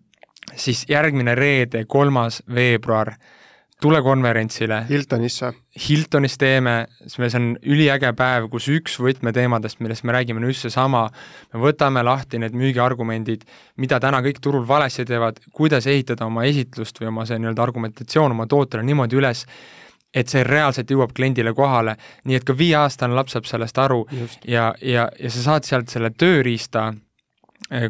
[0.56, 3.12] siis järgmine reede, kolmas veebruar,
[3.80, 4.84] tule konverentsile.
[4.88, 5.52] Hiltonisse.
[5.88, 11.04] Hiltonis teeme, see on üliäge päev, kus üks võtmeteemadest, millest me räägime, on just seesama,
[11.52, 13.44] me võtame lahti need müügiargumendid,
[13.76, 18.32] mida täna kõik turul valesti teevad, kuidas ehitada oma esitlust või oma see nii-öelda argumentatsioon
[18.32, 19.44] oma tootele niimoodi üles,
[20.16, 24.40] et see reaalselt jõuab kliendile kohale, nii et ka viieaastane laps saab sellest aru just.
[24.48, 26.94] ja, ja, ja sa saad sealt selle tööriista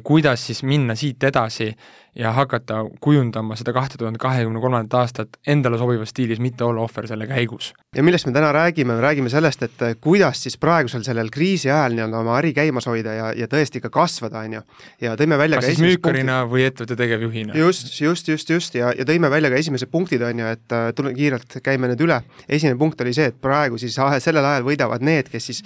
[0.02, 1.74] kuidas siis minna siit edasi
[2.16, 7.06] ja hakata kujundama seda kahte tuhande kahekümne kolmandat aastat endale sobivas stiilis, mitte olla ohver
[7.06, 7.74] selle käigus.
[7.94, 11.70] ja millest me täna räägime, me räägime sellest, et eh, kuidas siis praegusel sellel kriisi
[11.70, 14.62] ajal nii-öelda oma äri käimas hoida ja, ja tõesti ka kasvada, on ju.
[15.00, 16.54] ja tõime välja kas ka siis müükarina punktid.
[16.54, 17.58] või ettevõtte tegevjuhina?
[17.60, 20.88] just, just, just, just ja, ja tõime välja ka esimesed punktid, on ju, et äh,
[20.96, 22.22] tulen kiirelt, käime need üle.
[22.48, 25.64] esimene punkt oli see, et praegu siis sellel ajal võidavad need, kes siis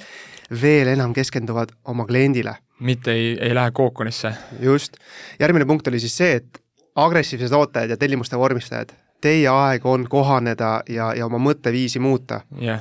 [0.62, 2.56] veel enam keskenduvad oma kliendile.
[2.80, 4.34] Mitte ei, ei lähe kookonisse.
[4.60, 4.96] just,
[5.40, 6.62] järgmine punkt oli siis see, et
[6.94, 12.40] agressiivsed ootajad ja tellimuste vormistajad, teie aeg on kohaneda ja, ja oma mõtteviisi muuta.
[12.62, 12.80] Yeah..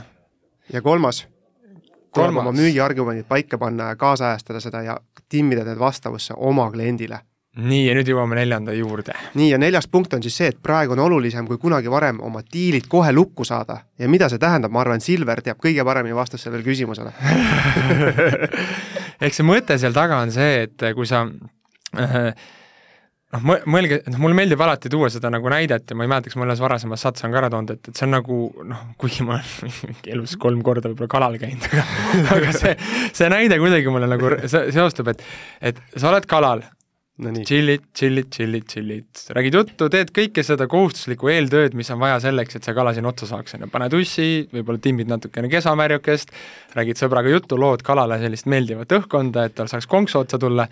[0.74, 1.28] ja kolmas,
[2.16, 7.20] tuleb oma müügiargumendid paika panna ja kaasajastada seda ja timmida need vastavusse oma kliendile
[7.60, 9.16] nii, ja nüüd jõuame neljanda juurde.
[9.40, 12.44] nii, ja neljas punkt on siis see, et praegu on olulisem kui kunagi varem oma
[12.54, 13.82] diilid kohe lukku saada.
[14.00, 17.14] ja mida see tähendab, ma arvan, Silver teab kõige paremini vastust sellele küsimusele
[19.26, 21.26] eks see mõte seal taga on see, et kui sa
[21.98, 22.32] äh,
[23.36, 26.40] noh, mõelge, noh mulle meeldib alati tuua seda nagu näidet ja ma ei mäleta, kas
[26.40, 28.40] ma ühes varasemas saates olen ka ära toonud, et, et see on nagu
[28.72, 31.86] noh, kuigi ma olen elus kolm korda võib-olla kalal käinud, aga
[32.38, 32.76] aga see,
[33.14, 35.26] see näide kuidagi mulle nagu seostub, et
[35.72, 36.66] et sa oled kalal
[37.24, 42.22] no tšillid, tšillid, tšillid, tšillid, räägid juttu, teed kõike seda kohustuslikku eeltööd, mis on vaja
[42.24, 46.34] selleks, et see kala sinna otsa saaks, on ju, pane tussi, võib-olla timbid natukene kesamärjukest,
[46.80, 50.70] räägid sõbraga juttu, lood kalale sellist meeldivat õhkkonda, et tal saaks konksu otsa tulla,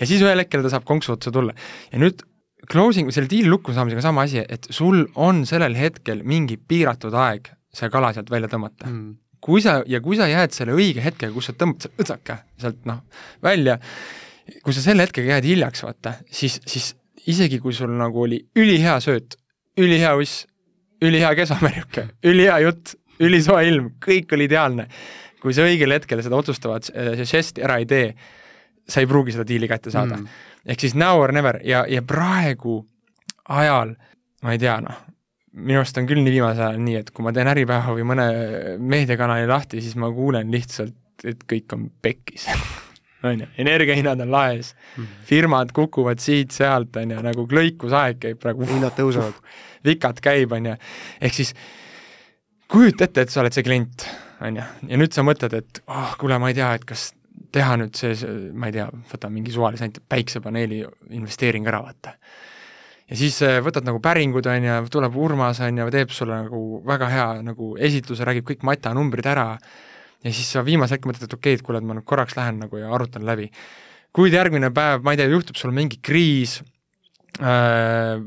[0.00, 1.56] ja siis ühel hetkel ta saab konksu otsa tulla.
[1.92, 2.24] ja nüüd
[2.70, 7.52] closing, selle diili lukku saamisega sama asi, et sul on sellel hetkel mingi piiratud aeg
[7.74, 8.88] see kala sealt välja tõmmata.
[8.90, 9.18] Mm.
[9.40, 12.82] Kui sa, ja kui sa jääd selle õige hetkega, kus sa tõmbad selle õtsaka sealt
[12.88, 13.00] noh,
[13.44, 13.78] välja,
[14.64, 16.92] kui sa selle hetkega jääd hiljaks, vaata, siis, siis
[17.30, 19.36] isegi kui sul nagu oli ülihea sööt,
[19.80, 20.44] ülihea uss,
[21.04, 24.88] ülihea kesamärjuke, ülihea jutt, ülisoe ilm, kõik oli ideaalne.
[25.40, 28.10] kui sa õigel hetkel seda otsustavat, see žesti ära ei tee,
[28.88, 30.18] sa ei pruugi seda diili kätte saada.
[30.18, 30.26] Mm..
[30.66, 31.60] ehk siis now or never.
[31.64, 32.82] ja, ja praegu
[33.48, 33.94] ajal,
[34.42, 34.98] ma ei tea, noh,
[35.52, 38.28] minu arust on küll nii viimasel ajal nii, et kui ma teen Äripäeva või mõne
[38.78, 42.46] meediakanali lahti, siis ma kuulen lihtsalt, et kõik on pekkis
[43.22, 45.24] on ju, energiahinnad on laes mm, -hmm.
[45.24, 48.66] firmad kukuvad siit-sealt, on ju, nagu klõikusaeg käib praegu.
[48.66, 49.36] hinnad tõusevad.
[49.84, 50.74] vikad käib, on ju,
[51.20, 51.54] ehk siis
[52.68, 54.06] kujuta ette, et sa oled see klient,
[54.40, 57.10] on ju, ja nüüd sa mõtled, et oh, kuule, ma ei tea, et kas
[57.52, 58.14] teha nüüd see,
[58.52, 60.84] ma ei tea, võta mingi suvalise näite, päiksepaneeli
[61.16, 62.14] investeering ära, vaata.
[63.10, 66.82] ja siis äh, võtad nagu päringud, on ju, tuleb Urmas, on ju, teeb sulle nagu
[66.86, 69.54] väga hea nagu esitluse, räägib kõik matanumbrid ära
[70.24, 72.36] ja siis sa viimasel hetkel mõtled, et okei okay,, et kuule, et ma nüüd korraks
[72.38, 73.50] lähen nagu ja arutan läbi.
[74.12, 76.58] kuid järgmine päev, ma ei tea, juhtub sul mingi kriis
[77.38, 78.18] äh,,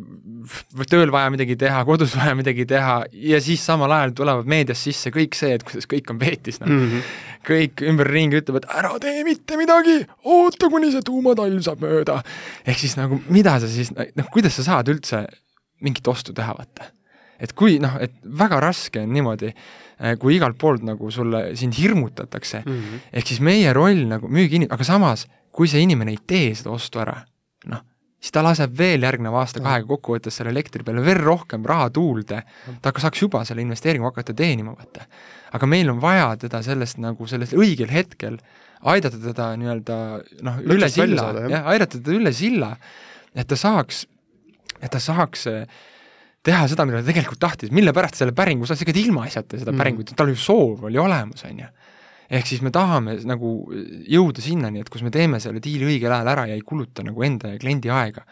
[0.90, 5.12] tööl vaja midagi teha, kodus vaja midagi teha ja siis samal ajal tulevad meedias sisse
[5.14, 7.14] kõik see, et kuidas kõik on peetis, noh mm -hmm.
[7.52, 12.22] kõik ümberringi ütlevad, ära tee mitte midagi, oota, kuni see tuumatalv saab mööda.
[12.66, 15.28] ehk siis nagu, mida sa siis, noh, kuidas sa saad üldse
[15.82, 16.90] mingit ostu teha, vaata.
[17.40, 19.54] et kui noh, et väga raske on niimoodi
[20.20, 22.64] kui igalt poolt nagu sulle, sind hirmutatakse.
[22.66, 26.56] Mm -hmm., ehk siis meie roll nagu müügiin-, aga samas, kui see inimene ei tee
[26.56, 27.16] seda ostu ära,
[27.72, 27.84] noh,
[28.24, 32.42] siis ta laseb veel järgneva aasta kahega kokkuvõttes selle elektri peale veel rohkem raha tuulde,
[32.82, 35.06] ta saaks juba selle investeeringu hakata teenima, vaata.
[35.52, 38.40] aga meil on vaja teda sellest nagu, sellest õigel hetkel
[38.94, 39.98] aidata teda nii-öelda
[40.48, 42.74] noh, üle silla, jah, aidata teda üle silla,
[43.36, 44.06] et ta saaks,
[44.80, 45.84] et ta saaks äh,
[46.44, 49.72] teha seda, mida ta tegelikult tahtis, mille pärast selle päringu sai, ega ta ilmaasjata seda
[49.72, 49.80] mm.
[49.84, 51.70] päringut, tal ju soov oli olemas, on ju.
[52.34, 53.54] ehk siis me tahame nagu
[54.10, 57.24] jõuda sinnani, et kus me teeme selle diili õigel ajal ära ja ei kuluta nagu
[57.24, 58.26] enda ja kliendi aega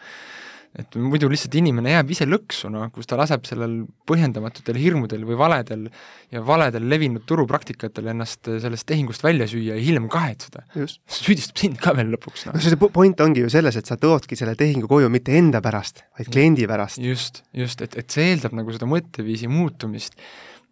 [0.78, 5.36] et muidu lihtsalt inimene jääb ise lõksu, noh, kus ta laseb sellel põhjendamatutel hirmudel või
[5.40, 5.88] valedel
[6.32, 10.64] ja valedel levinud turupraktikatel ennast sellest tehingust välja süüa ja hiljem kahetseda.
[11.20, 12.56] süüdistab sind ka veel lõpuks, noh.
[12.56, 16.06] no see point ongi ju selles, et sa toodki selle tehingu koju mitte enda pärast,
[16.18, 17.02] vaid kliendi pärast.
[17.02, 20.16] just, just, et, et see eeldab nagu seda mõtteviisi muutumist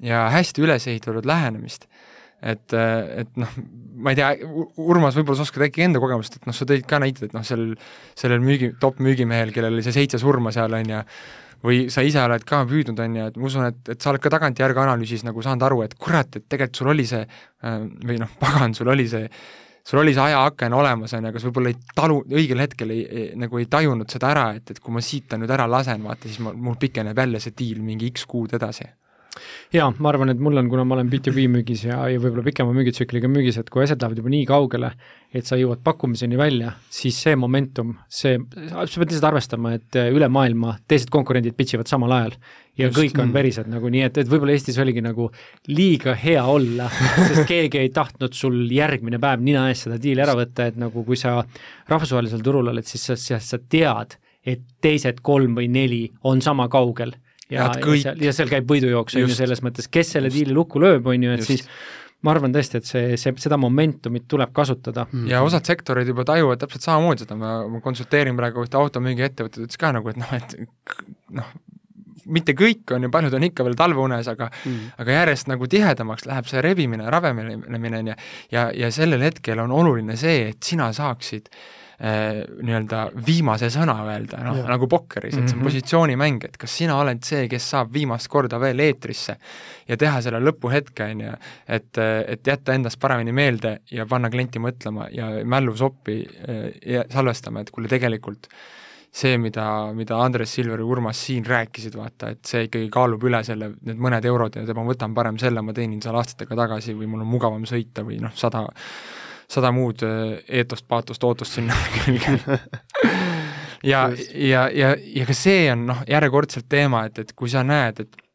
[0.00, 1.90] ja hästi üles ehitatud lähenemist
[2.40, 3.52] et, et noh,
[4.00, 4.30] ma ei tea,
[4.80, 7.44] Urmas, võib-olla sa oskad äkki enda kogemust, et noh, sa tõid ka näiteid, et noh,
[7.46, 7.76] sellel,
[8.18, 11.00] sellel müügi, top müügimehel, kellel oli see seitse surma seal, on ju,
[11.66, 14.22] või sa ise oled ka püüdnud, on ju, et ma usun, et, et sa oled
[14.24, 17.24] ka tagantjärgi analüüsis nagu saanud aru, et kurat, et tegelikult sul oli see
[17.60, 19.26] või noh, pagan, sul oli see
[19.90, 23.04] sul oli see ajaaken olemas, on ju, aga sa võib-olla ei talu, õigel hetkel ei,
[23.04, 26.04] ei, nagu ei tajunud seda ära, et, et kui ma siit ta nüüd ära lasen,
[26.04, 28.86] vaata, siis ma, mul pikeneb jälle see diil mingi X kuud edasi
[29.74, 32.74] jaa, ma arvan, et mul on, kuna ma olen B2B müügis ja, ja võib-olla pikema
[32.76, 34.90] müügitsükliga müügis, et kui asjad lähevad juba nii kaugele,
[35.36, 40.28] et sa jõuad pakkumiseni välja, siis see momentum, see, sa pead lihtsalt arvestama, et üle
[40.32, 42.34] maailma teised konkurendid pitch ivad samal ajal
[42.80, 45.28] ja Just, kõik on verised nagu nii, et, et võib-olla Eestis oligi nagu
[45.70, 46.90] liiga hea olla,
[47.20, 51.04] sest keegi ei tahtnud sul järgmine päev nina ees seda diili ära võtta, et nagu
[51.06, 51.38] kui sa
[51.90, 56.66] rahvusvahelisel turul oled, siis sa, sa, sa tead, et teised kolm või neli on sama
[56.72, 57.14] kaugel
[57.50, 60.82] ja, ja seal, ja seal käib võidujooks, on ju, selles mõttes, kes selle diili lukku
[60.82, 61.50] lööb, on ju, et just.
[61.52, 61.66] siis
[62.26, 65.06] ma arvan tõesti, et see, see, seda momentumit tuleb kasutada.
[65.28, 69.80] ja osad sektorid juba tajuvad täpselt samamoodi seda, ma, ma konsulteerin praegu ühte automüügiettevõtet, ütles
[69.80, 70.56] ka nagu, et noh, et
[71.38, 71.50] noh,
[72.30, 74.94] mitte kõik on ju, paljud on ikka veel talveunes, aga mm.
[75.02, 78.16] aga järjest nagu tihedamaks läheb see rebimine, ravenemine, on ju,
[78.52, 84.38] ja, ja sellel hetkel on oluline see, et sina saaksid Äh, nii-öelda viimase sõna öelda,
[84.46, 85.66] noh, nagu pokkeris, et see on mhm.
[85.68, 89.36] positsioonimäng, et kas sina oled see, kes saab viimast korda veel eetrisse
[89.88, 91.36] ja teha selle lõpuhetke, on ju,
[91.76, 97.66] et, et jätta endast paremini meelde ja panna klienti mõtlema ja mällusoppi äh, ja salvestama,
[97.66, 98.48] et kuule, tegelikult
[99.12, 103.42] see, mida, mida Andres Silver ja Urmas siin rääkisid, vaata, et see ikkagi kaalub üle
[103.44, 107.10] selle, need mõned eurod ja ma võtan parem selle, ma teenin seal aastatega tagasi või
[107.10, 108.64] mul on mugavam sõita või noh, sada
[109.50, 112.58] sada muud äh, eetost, paatost, ootust sinna külge.
[113.82, 118.04] Ja, ja, ja, ja ka see on noh, järjekordselt teema, et, et kui sa näed,
[118.04, 118.26] et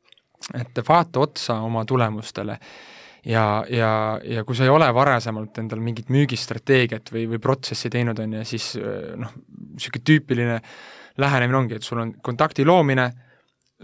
[0.54, 2.58] et vaata otsa oma tulemustele
[3.26, 8.20] ja, ja, ja kui sa ei ole varasemalt endal mingit müügistrateegiat või, või protsessi teinud,
[8.22, 9.34] on ju, siis äh, noh,
[9.74, 10.60] niisugune tüüpiline
[11.22, 13.08] lähenemine ongi, et sul on kontakti loomine,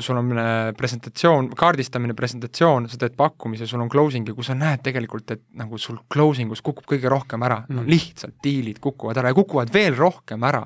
[0.01, 4.57] sul on äh, presentatsioon, kaardistamine, presentatsioon, sa teed pakkumise, sul on closing ja kui sa
[4.57, 8.81] näed tegelikult, et nagu sul closing us kukub kõige rohkem ära mm., no lihtsalt diilid
[8.83, 10.65] kukuvad ära ja kukuvad veel rohkem ära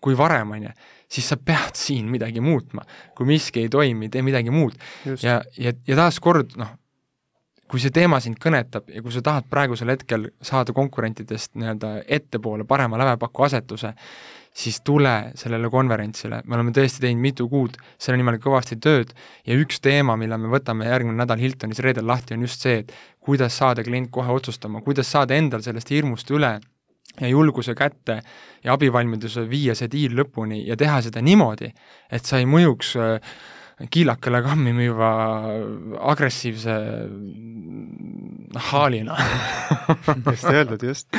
[0.00, 0.74] kui varem, on ju,
[1.10, 2.84] siis sa pead siin midagi muutma.
[3.16, 4.76] kui miski ei toimi, tee midagi muud.
[5.22, 6.76] ja, ja, ja taaskord noh,
[7.68, 12.64] kui see teema sind kõnetab ja kui sa tahad praegusel hetkel saada konkurentidest nii-öelda ettepoole
[12.68, 13.92] parema lävepaku asetuse,
[14.58, 19.12] siis tule sellele konverentsile, me oleme tõesti teinud mitu kuud selle nimel kõvasti tööd
[19.46, 22.96] ja üks teema, mille me võtame järgmine nädal Hiltonis reedel lahti, on just see, et
[23.20, 26.56] kuidas saada klient kohe otsustama, kuidas saada endal sellest hirmust üle
[27.20, 28.20] ja julguse kätte
[28.64, 31.70] ja abivalmiduse viia see diil lõpuni ja teha seda niimoodi,
[32.10, 33.38] et sa ei mõjuks äh,
[33.86, 35.10] kiilakale kammi müüva
[36.12, 36.74] agressiivse
[38.70, 39.16] haalina.
[40.26, 41.16] Hästi öeldud, just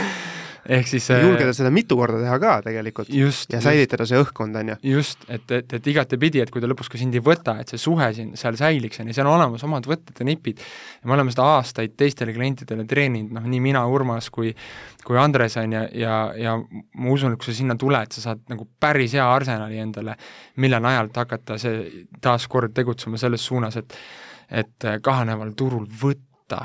[0.69, 4.59] ehk siis julgeda seda mitu korda teha ka tegelikult just, ja säilitada just, see õhkkond,
[4.59, 4.77] on ju.
[4.91, 7.81] just, et, et, et igatepidi, et kui ta lõpuks ka sind ei võta, et see
[7.81, 10.61] suhe siin, seal säiliks, on ju, seal on olemas omad võtted ja nipid.
[11.01, 14.53] ja me oleme seda aastaid teistele klientidele treeninud, noh nii mina, Urmas kui
[15.05, 18.43] kui Andres, on ju, ja, ja ma usun, et kui sa sinna tuled, sa saad
[18.51, 20.15] nagu päris hea arsenali endale,
[20.61, 23.97] mille najalt hakata see taaskord tegutsema selles suunas, et
[24.49, 26.63] et kahaneval turul võtta,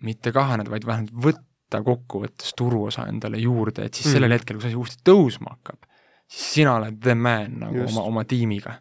[0.00, 4.16] mitte kahaneda, vaid vähemalt võtta võtta kokkuvõttes turuosa endale juurde, et siis mm.
[4.16, 5.84] sellel hetkel, kui see asi uuesti tõusma hakkab,
[6.24, 7.92] siis sina oled the man nagu Just.
[7.92, 8.78] oma, oma tiimiga.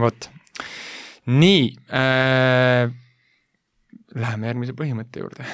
[0.00, 0.30] vot.
[1.26, 2.88] nii äh,,
[4.16, 5.44] läheme järgmise põhimõtte juurde.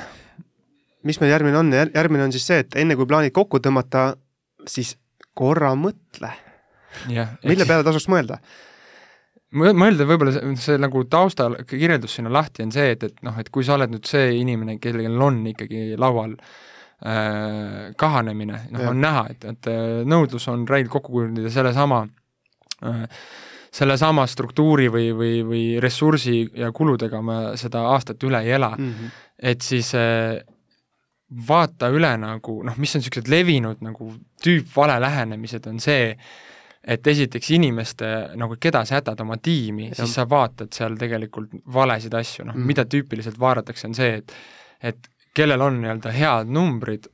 [1.03, 4.14] mis meil järgmine on, järgmine on siis see, et enne kui plaanid kokku tõmmata,
[4.66, 4.97] siis
[5.35, 6.31] korra mõtle.
[7.42, 8.38] mille peale tasuks mõelda?
[9.57, 13.66] Mõelda võib-olla see, nagu taustal kirjeldus sinna lahti on see, et, et noh, et kui
[13.66, 19.49] sa oled nüüd see inimene, kellel on ikkagi laual äh, kahanemine, noh on näha, et,
[19.53, 22.05] et äh, nõudlus on räigelt kokku kujunenud ja sellesama
[22.85, 23.05] äh,
[23.77, 28.92] sellesama struktuuri või, või, või ressursi ja kuludega me seda aastat üle ei ela mm,
[28.92, 29.16] -hmm.
[29.53, 30.38] et siis äh,
[31.49, 36.14] vaata üle nagu noh, mis on niisugused levinud nagu tüüpvale lähenemised, on see,
[36.87, 42.14] et esiteks inimeste, nagu keda sa jätad oma tiimi, siis sa vaatad seal tegelikult valesid
[42.14, 44.37] asju, noh mm., mida tüüpiliselt vaadatakse, on see, et
[44.87, 47.09] et kellel on nii-öelda head numbrid,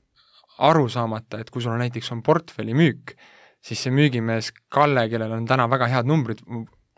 [0.62, 3.14] aru saamata, et kui sul on näiteks on portfellimüük,
[3.62, 6.42] siis see müügimees Kalle, kellel on täna väga head numbrid,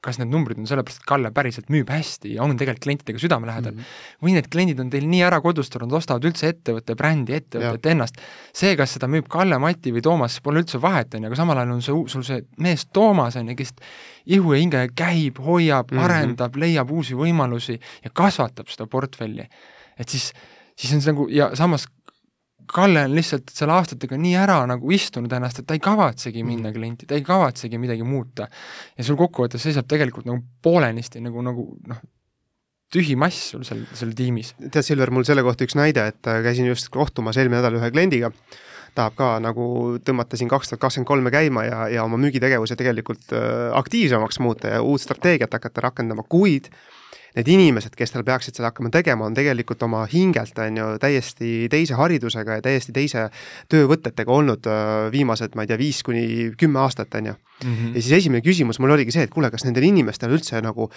[0.05, 3.73] kas need numbrid on sellepärast, et Kalle päriselt müüb hästi ja on tegelikult klientidega südamelähedal
[3.73, 4.25] mm, -hmm.
[4.27, 8.21] või need kliendid on teil nii ära kodustunud, ostavad üldse ettevõtte brändi, ettevõtet ennast.
[8.53, 11.63] see, kas seda müüb Kalle, Mati või Toomas, pole üldse vahet, on ju, aga samal
[11.63, 13.75] ajal on see, sul see mees Toomas, on ju, kes
[14.27, 16.05] ihu ja hinge käib, hoiab mm, -hmm.
[16.05, 19.49] arendab, leiab uusi võimalusi ja kasvatab seda portfelli.
[19.99, 20.33] et siis,
[20.77, 21.87] siis on see nagu, ja samas
[22.73, 26.51] Kalle on lihtsalt selle aastatega nii ära nagu istunud ennast, et ta ei kavatsegi mhm.
[26.53, 28.49] minna klienti, ta ei kavatsegi midagi muuta.
[28.99, 32.03] ja sul kokkuvõttes seisab tegelikult nagu poolenisti nagu, nagu noh,
[32.95, 34.55] tühi mass sul seal, seal tiimis.
[34.69, 37.91] tead, Silver, mul selle kohta üks näide, et äh, käisin just kohtumas eelmine nädal ühe
[37.95, 38.31] kliendiga,
[38.95, 39.67] tahab ka nagu
[40.07, 44.77] tõmmata siin kaks tuhat kakskümmend kolme käima ja, ja oma müügitegevuse tegelikult äh, aktiivsemaks muuta
[44.77, 46.71] ja uut strateegiat hakata rakendama, kuid
[47.35, 51.53] need inimesed, kes tal peaksid seda hakkama tegema, on tegelikult oma hingelt, on ju, täiesti
[51.73, 53.29] teise haridusega ja täiesti teise
[53.73, 57.39] töövõtetega olnud äh, viimased, ma ei tea, viis kuni kümme aastat, on ju.
[57.65, 57.93] Mhm.
[57.95, 60.89] ja siis esimene küsimus mul oligi see, et kuule, kas nendel inimestel üldse nagu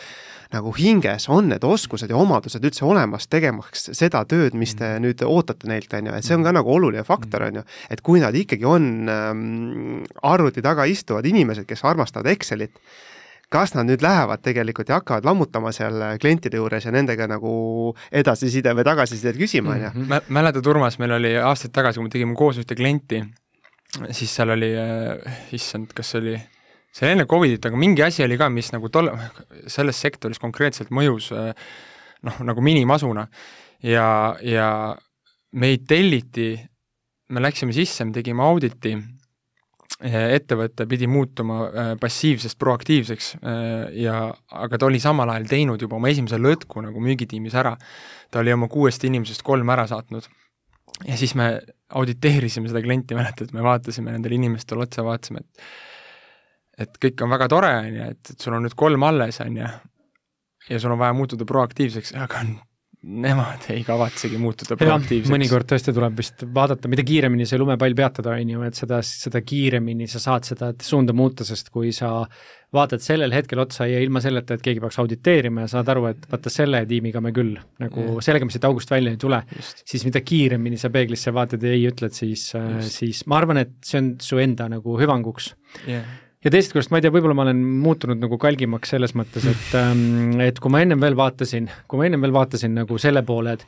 [0.52, 5.04] nagu hinges on need oskused ja omadused üldse olemas, tegemaks seda tööd, mis te mhm.
[5.06, 8.02] nüüd ootate neilt, on ju, et see on ka nagu oluline faktor, on ju, et
[8.06, 12.82] kui nad ikkagi on ähm, arvuti taga istuvad inimesed, kes armastavad Excelit,
[13.54, 17.52] kas nad nüüd lähevad tegelikult ja hakkavad lammutama seal klientide juures ja nendega nagu
[18.12, 19.91] edasiside või tagasisidet küsima, on ju.
[19.95, 20.32] Mhm.
[20.36, 23.24] mäletad, Urmas, meil oli aastaid tagasi, kui me tegime koos ühte klienti,
[24.12, 26.38] siis seal oli äh,, issand, kas see oli,
[26.91, 29.14] see oli enne Covidit, aga mingi asi oli ka, mis nagu tol-,
[29.68, 31.54] selles sektoris konkreetselt mõjus äh,
[32.28, 33.28] noh, nagu minimasuna.
[33.84, 34.70] ja, ja
[35.54, 36.56] meid telliti,
[37.30, 38.98] me läksime sisse, me tegime auditi
[39.98, 44.20] ettevõte pidi muutuma äh, passiivsest proaktiivseks äh, ja
[44.54, 47.74] aga ta oli samal ajal teinud juba oma esimese lõtku nagu müügitiimis ära.
[48.30, 50.28] ta oli oma kuuest inimesest kolm ära saatnud.
[51.08, 51.50] ja siis me
[51.89, 55.68] auditeerisime seda klienti, mäletad, me vaatasime nendele inimestele otsa, vaatasime, et
[56.78, 59.56] et kõik on väga tore, on ju, et, et sul on nüüd kolm alles, on
[59.58, 59.70] ju,
[60.70, 62.43] ja sul on vaja muutuda proaktiivseks, aga
[63.08, 65.32] nemad ei kavatsegi muutuda proaktiivseks.
[65.32, 69.41] mõnikord tõesti tuleb vist vaadata, mida kiiremini see lumepall peatada, on ju, et seda, seda
[69.45, 72.12] kiiremini sa saad seda suunda muuta, sest kui sa
[72.76, 76.28] vaatad sellel hetkel otsa ja ilma selleta, et keegi peaks auditeerima ja saad aru, et
[76.32, 78.22] vaata selle tiimiga me küll nagu yeah.
[78.28, 79.41] sellega me siit august välja ei tule,
[79.88, 82.49] siis mida kiiremini sa peeglisse vaatad ja ei ütled, siis,
[82.91, 85.53] siis ma arvan, et see on su enda nagu hüvanguks
[85.88, 89.45] yeah ja teisest küljest ma ei tea, võib-olla ma olen muutunud nagu kalgimaks selles mõttes,
[89.52, 93.24] et ähm, et kui ma ennem veel vaatasin, kui ma ennem veel vaatasin nagu selle
[93.28, 93.68] poole, et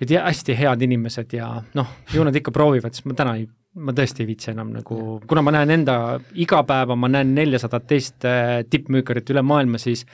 [0.00, 3.46] et ja hästi head inimesed ja noh, ju nad ikka proovivad, siis ma täna ei,
[3.80, 4.98] ma tõesti ei viitsi enam nagu,
[5.28, 5.96] kuna ma näen enda
[6.36, 10.04] iga päeva, ma näen neljasadat teist äh, tippmüükarit üle maailma, siis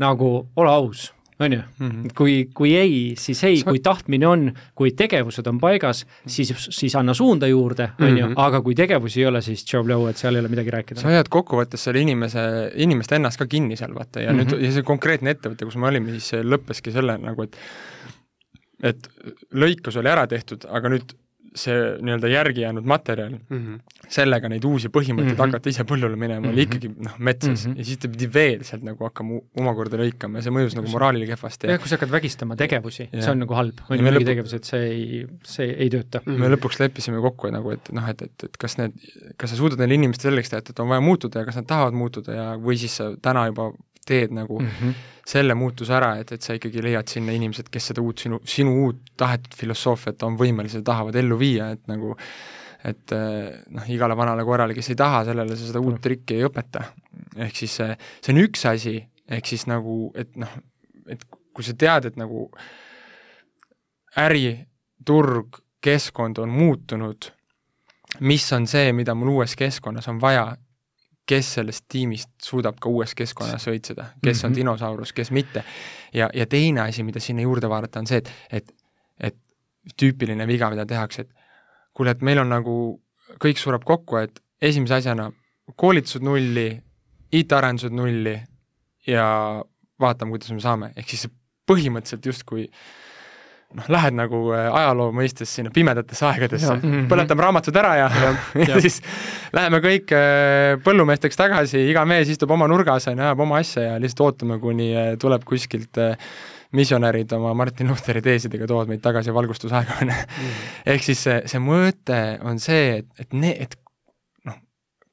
[0.00, 1.10] nagu ole aus
[1.40, 2.06] on ju, mhm.
[2.18, 4.46] kui, kui ei, siis ei, kui tahtmine on,
[4.78, 8.38] kui tegevused on paigas, siis, siis anna suunda juurde, on ju, mhm.
[8.42, 11.00] aga kui tegevusi ei ole, siis tšau, et seal ei ole midagi rääkida.
[11.02, 12.42] sa hoiad kokkuvõttes selle inimese,
[12.76, 14.50] inimest ennast ka kinni seal, vaata, ja mm -hmm.
[14.58, 17.56] nüüd, ja see konkreetne ettevõte, kus me olime, siis lõppeski selle nagu, et
[18.82, 19.08] et
[19.54, 21.14] lõikus oli ära tehtud, aga nüüd
[21.58, 24.04] see nii-öelda järgi jäänud materjal mm, -hmm.
[24.18, 25.54] sellega neid uusi põhimõtteid mm -hmm.
[25.56, 26.52] hakata ise põllule minema mm, -hmm.
[26.52, 27.78] oli ikkagi noh, metsas mm -hmm.
[27.78, 31.26] ja siis ta pidi veel sealt nagu hakkama omakorda lõikama ja see mõjus nagu moraalile
[31.26, 31.72] kehvasti.
[31.72, 34.64] jah, kui sa hakkad vägistama tegevusi, see on nagu halb, on ju, mingi tegevus, et
[34.64, 36.32] see ei, see ei tööta mm.
[36.32, 36.38] -hmm.
[36.38, 38.94] me lõpuks leppisime kokku, nagu, et noh, et, et, et kas need,
[39.36, 41.66] kas sa suudad neile inimestele selgeks teha, et, et on vaja muutuda ja kas nad
[41.68, 43.70] tahavad muutuda ja või siis sa täna juba
[44.08, 45.08] teed nagu mm -hmm.
[45.28, 48.74] selle muutuse ära, et, et sa ikkagi leiad sinna inimesed, kes seda uut sinu, sinu
[48.84, 52.14] uut tahetud filosoofiat on võimelised, tahavad ellu viia, et nagu
[52.84, 56.44] et eh, noh, igale vanale koerale, kes ei taha, sellele sa seda uut trikki ei
[56.46, 56.84] õpeta.
[57.36, 58.94] ehk siis see, see on üks asi,
[59.28, 60.52] ehk siis nagu, et noh,
[61.10, 62.46] et kui sa tead, et nagu
[64.18, 64.52] äri,
[65.06, 67.30] turg, keskkond on muutunud,
[68.20, 70.52] mis on see, mida mul uues keskkonnas on vaja,
[71.28, 74.44] kes sellest tiimist suudab ka uues keskkonnas õitseda, kes mm -hmm.
[74.46, 74.56] on mhm.
[74.56, 75.64] dinosaurus, kes mitte.
[76.14, 78.74] ja, ja teine asi, mida sinna juurde vaadata, on see, et, et,
[79.20, 79.36] et
[79.96, 81.30] tüüpiline viga, mida tehakse, et
[81.94, 83.00] kuule, et meil on nagu,
[83.44, 85.32] kõik sureb kokku, et esimese asjana
[85.76, 86.82] koolitused nulli,
[87.32, 88.38] IT-arendused nulli
[89.06, 89.26] ja
[90.00, 91.28] vaatame, kuidas me saame, ehk siis
[91.68, 93.07] põhimõtteliselt justkui äh,
[93.76, 97.06] noh, lähed nagu äh, ajaloo mõistes sinna pimedatesse aegadesse, mhm.
[97.10, 99.00] põletame raamatud ära ja, ja, ja, siis
[99.56, 103.90] läheme kõik äh, põllumeesteks tagasi, iga mees istub oma nurgas, on ju, ajab oma asja
[103.90, 106.00] ja lihtsalt ootame, kuni äh, tuleb kuskilt
[106.76, 110.16] misjonärid oma Martin Lutheri teesidega toovad meid tagasi valgustusaega, on ju.
[110.16, 110.64] Mhm.
[110.94, 113.76] ehk siis see, see mõte on see, et, et ne-, et
[114.48, 114.56] noh,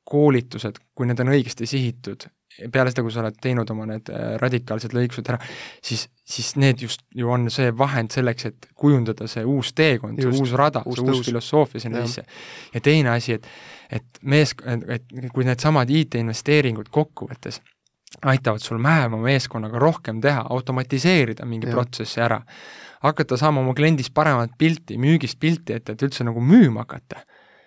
[0.08, 2.28] koolitused, kui need on õigesti sihitud,
[2.72, 5.40] peale seda, kui sa oled teinud oma need äh, radikaalsed lõikused ära,
[5.84, 10.32] siis, siis need just ju on see vahend selleks, et kujundada see uus teekond, see
[10.32, 12.26] uus rada, see uus filosoofia sinna sisse.
[12.74, 13.48] ja teine asi, et,
[14.00, 17.62] et mees, et kui needsamad IT-investeeringud kokkuvõttes
[18.26, 21.76] aitavad sul vähema meeskonnaga rohkem teha, automatiseerida mingi ja.
[21.76, 22.40] protsessi ära,
[23.04, 27.26] hakata saama oma kliendist paremat pilti, müügist pilti ette, et üldse nagu müüma hakata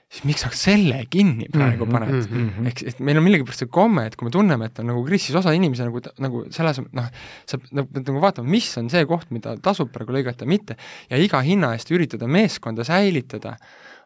[0.08, 2.68] siis miks sa selle kinni praegu mm -hmm, paned mm -hmm.?
[2.70, 5.26] ehk et meil on millegipärast see komme, et kui me tunneme, et on nagu kriis,
[5.26, 7.10] siis osa inimesi nagu, nagu selle asemel, noh,
[7.46, 10.76] sa nagu, nagu vaatama, mis on see koht, mida tasub praegu lõigata, mitte,
[11.10, 13.56] ja iga hinna eest üritada meeskonda säilitada,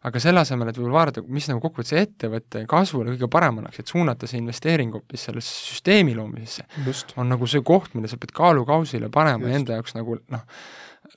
[0.02, 3.86] aga selle asemel, et võib-olla vaadata, mis nagu kokkuvõttes ettevõtte kasvule kõige parem annaks, et
[3.86, 6.66] suunata see investeering hoopis sellesse süsteemi loomisesse,
[7.16, 10.42] on nagu see koht, mille sa pead kaalukausile panema ja enda jaoks nagu noh,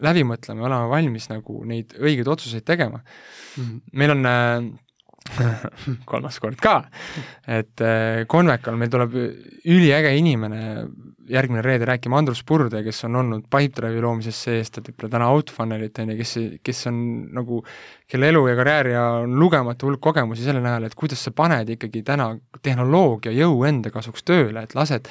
[0.03, 3.77] läbi mõtlema ja olema valmis nagu neid õigeid otsuseid tegema mm.
[3.93, 4.67] meil on äh,
[6.09, 6.77] kolmas kord ka,
[7.47, 9.15] et äh, Convecal meil tuleb
[9.65, 10.61] üliäge inimene
[11.25, 15.97] järgmine reede rääkima, Andrus Purde, kes on olnud Pipedrive'i loomises sees, ta teeb täna Outfunnelit,
[16.03, 16.33] on ju, kes,
[16.65, 16.99] kes on
[17.33, 17.63] nagu,
[18.11, 21.71] kelle elu ja karjäär ja on lugematu hulk kogemusi selle najal, et kuidas sa paned
[21.73, 22.29] ikkagi täna
[22.61, 25.09] tehnoloogia jõu enda kasuks tööle, et lased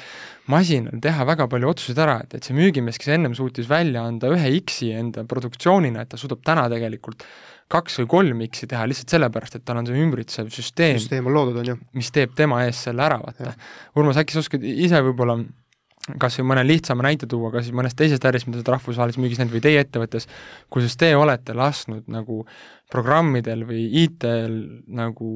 [0.51, 4.29] masinal teha väga palju otsuseid ära, et, et see müügimees, kes ennem suutis välja anda
[4.33, 7.25] ühe X-i enda produktsioonina, et ta suudab täna tegelikult
[7.71, 11.33] kaks või kolm X-i teha lihtsalt sellepärast, et tal on see ümbritsev süsteem, süsteem on
[11.33, 11.77] loodud, on ju.
[11.97, 13.55] mis teeb tema eest selle ära, vaata.
[13.97, 15.39] Urmas, äkki sa oskad ise võib-olla
[16.21, 19.39] kas või mõne lihtsama näite tuua, kas mõnest teisest ärist, mida sa oled rahvusvahelises müügis
[19.41, 20.27] näinud või teie ettevõttes,
[20.69, 22.43] kus te olete lasknud nagu
[22.91, 24.59] programmidel või IT-l
[24.93, 25.29] nagu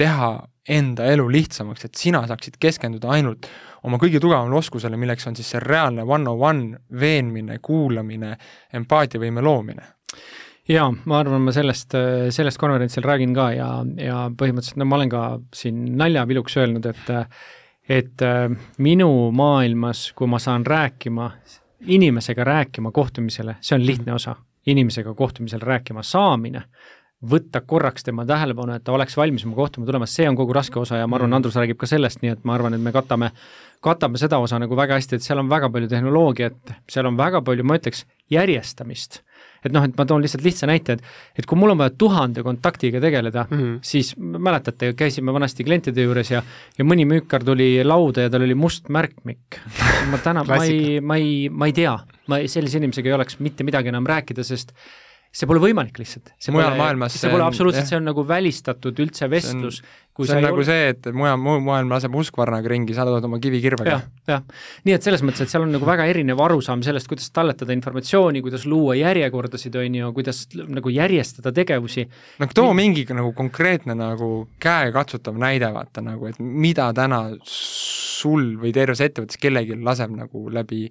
[0.00, 0.32] teha
[0.72, 3.50] enda elu lihtsamaks, et sina saaksid keskenduda ainult
[3.84, 8.32] oma kõige tugevamale oskusele, milleks on siis see reaalne one-on-one veenmine, kuulamine,
[8.72, 9.90] empaatiavõime loomine?
[10.64, 11.92] Jaa, ma arvan, ma sellest,
[12.32, 13.68] sellest konverentsil räägin ka ja,
[14.00, 17.12] ja põhimõtteliselt no ma olen ka siin naljapiluks öelnud, et
[17.88, 18.22] et
[18.78, 21.30] minu maailmas, kui ma saan rääkima,
[21.86, 26.62] inimesega rääkima kohtumisele, see on lihtne osa, inimesega kohtumisel rääkima saamine,
[27.30, 30.78] võtta korraks tema tähelepanu, et ta oleks valmis oma kohtuma tulema, see on kogu raske
[30.80, 31.38] osa ja ma arvan, mm.
[31.38, 33.30] Andrus räägib ka sellest, nii et ma arvan, et me katame,
[33.84, 37.40] katame seda osa nagu väga hästi, et seal on väga palju tehnoloogiat, seal on väga
[37.44, 39.22] palju, ma ütleks, järjestamist
[39.64, 42.42] et noh, et ma toon lihtsalt lihtsa näite, et et kui mul on vaja tuhande
[42.46, 43.78] kontaktiga tegeleda mm, -hmm.
[43.82, 46.42] siis mäletate, käisime vanasti klientide juures ja
[46.78, 49.60] ja mõni müükar tuli lauda ja tal oli must märkmik.
[50.10, 53.64] ma täna, ma ei, ma ei, ma ei tea, ma sellise inimesega ei oleks mitte
[53.64, 54.72] midagi enam rääkida, sest
[55.34, 56.30] see pole võimalik lihtsalt.
[56.54, 59.80] mujal maailmas see pole absoluutselt, see on nagu välistatud üldse vestlus.
[59.80, 60.66] see on, see on nagu ole...
[60.68, 63.98] see, et mujal, muu maailm laseb uskvarnaga ringi, sa tood oma kivi kirvega ja,.
[64.30, 64.44] jah,
[64.86, 68.44] nii et selles mõttes, et seal on nagu väga erinev arusaam sellest, kuidas talletada informatsiooni,
[68.46, 72.06] kuidas luua järjekordasid, on ju, kuidas nagu järjestada tegevusi.
[72.38, 74.30] no too mingi nagu konkreetne nagu
[74.62, 80.86] käekatsutav näide, vaata nagu, et mida täna sul või terves ettevõttes kellelgi laseb nagu läbi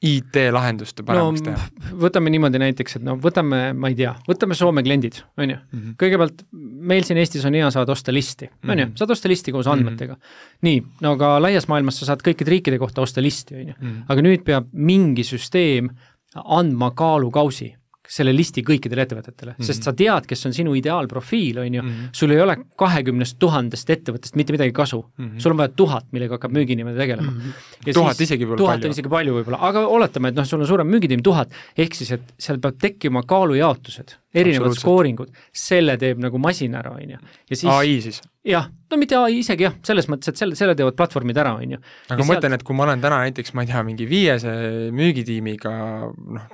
[0.00, 1.94] IT-lahenduste paremaks no, teha?
[2.00, 5.58] võtame niimoodi näiteks, et no võtame, ma ei tea, võtame Soome kliendid, on ju.
[5.76, 5.96] Mhm.
[6.00, 6.44] kõigepealt
[6.90, 8.94] meil siin Eestis on hea saada osta listi, on ju, mhm.
[8.96, 10.20] saad osta listi koos andmetega mm.
[10.20, 10.62] -hmm.
[10.68, 13.74] nii, no aga laias maailmas sa saad kõikide riikide kohta osta listi, on ju.
[13.80, 13.98] Mhm.
[14.08, 15.92] aga nüüd peab mingi süsteem
[16.34, 17.74] andma kaalukausi
[18.10, 19.68] selle listi kõikidele ettevõtetele mm, -hmm.
[19.68, 22.14] sest sa tead, kes on sinu ideaalprofiil, on ju mm, -hmm.
[22.20, 25.26] sul ei ole kahekümnest tuhandest ettevõttest mitte midagi kasu mm.
[25.26, 25.38] -hmm.
[25.44, 27.38] sul on vaja tuhat, millega hakkab müügiinimene tegelema mm.
[27.38, 27.92] -hmm.
[27.94, 28.66] tuhat isegi võib-olla palju.
[28.66, 31.94] tuhat on isegi palju võib-olla, aga oletame, et noh, sul on suurem müügitiim, tuhat, ehk
[31.94, 37.18] siis, et seal peab tekkima kaalujaotused, erinevad skooringud, selle teeb nagu masin ära, on ju.
[37.70, 38.22] ai siis?
[38.46, 41.76] jah, no mitte ai isegi jah, selles mõttes, et selle, selle teevad platvormid ära, on
[41.76, 41.82] ju.
[42.08, 44.54] aga ma mõtlen, et kui ma olen täna näiteks, ma ei tea, mingi viiese
[44.96, 45.74] müügitiimiga
[46.10, 46.48] noh,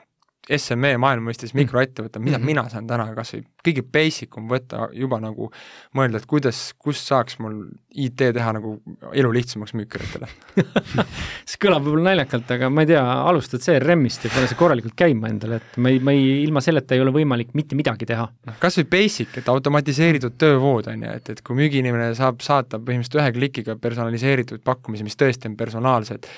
[0.46, 1.58] SME maailma mõistes mm.
[1.64, 2.46] mikroettevõte, mida mm -hmm.
[2.46, 5.48] mina saan täna kas või kõige basic um võtta juba nagu
[5.96, 8.76] mõelda, et kuidas, kust saaks mul IT teha nagu
[9.12, 10.28] elu lihtsamaks müükaritele
[11.48, 15.32] see kõlab võib-olla naljakalt, aga ma ei tea, alustad CRM-ist ja pane see korralikult käima
[15.32, 18.28] endale, et ma ei, ma ei, ilma selleta ei ole võimalik mitte midagi teha.
[18.46, 22.78] noh, kas või basic, et automatiseeritud töövood, on ju, et, et kui müügiinimene saab saata
[22.78, 26.30] põhimõtteliselt ühe klikiga personaliseeritud pakkumisi, mis tõesti on personaalsed,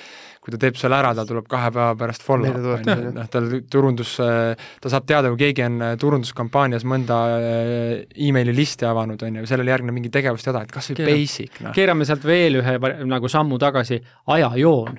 [0.49, 3.51] kui ta teeb selle ära, ta tuleb kahe päeva pärast follow-up, on ju, noh, tal
[3.69, 7.93] turundus, ta saab teada, kui keegi on turunduskampaanias mõnda äh,
[8.29, 11.77] emaili listi avanud, on ju, sellele järgneb mingi tegevusteada, et kas või basic, noh.
[11.77, 14.01] keerame sealt veel ühe nagu sammu tagasi,
[14.33, 14.97] ajajoon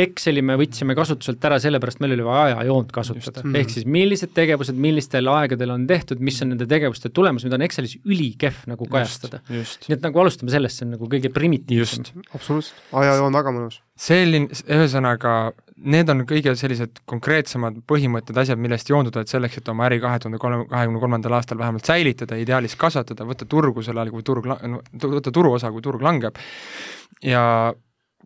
[0.00, 4.78] Exceli me võtsime kasutuselt ära sellepärast, meil oli vaja ajajoont kasutada, ehk siis millised tegevused
[4.80, 9.42] millistel aegadel on tehtud, mis on nende tegevuste tulemus, mida on Excelis ülikehv nagu kajastada.
[9.50, 12.06] nii et nagu alustame sellest, see on nagu kõige primitiivsem.
[12.34, 13.80] absoluutselt, ajajoon väga mõnus.
[14.00, 15.34] selline, ühesõnaga,
[15.80, 20.22] need on kõige sellised konkreetsemad põhimõtted, asjad, millest joonduda, et selleks, et oma äri kahe
[20.22, 24.48] tuhande kolme, kahekümne kolmandal aastal vähemalt säilitada, ideaalis kasvatada, võtta turgu sel ajal, kui turg,
[25.04, 26.40] võtta turuosa, kui turg langeb
[27.24, 27.72] ja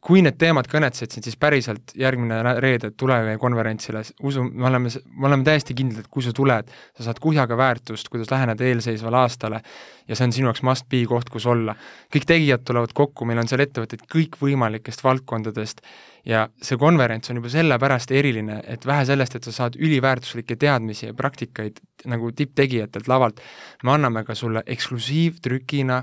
[0.05, 5.29] kui need teemad kõnetasid, siis päriselt järgmine reede tule meie konverentsile, usu, me oleme, me
[5.31, 9.63] oleme täiesti kindlad, et kui sa tuled, sa saad kuhjaga väärtust, kuidas lähened eelseisvale aastale
[10.09, 11.77] ja see on sinu jaoks must be koht, kus olla.
[12.13, 15.81] kõik tegijad tulevad kokku, meil on seal ettevõtteid kõikvõimalikest valdkondadest
[16.29, 21.09] ja see konverents on juba sellepärast eriline, et vähe sellest, et sa saad üliväärtuslikke teadmisi
[21.09, 21.81] ja praktikaid
[22.13, 23.41] nagu tipptegijatelt lavalt,
[23.83, 26.03] me anname ka sulle eksklusiivtrükina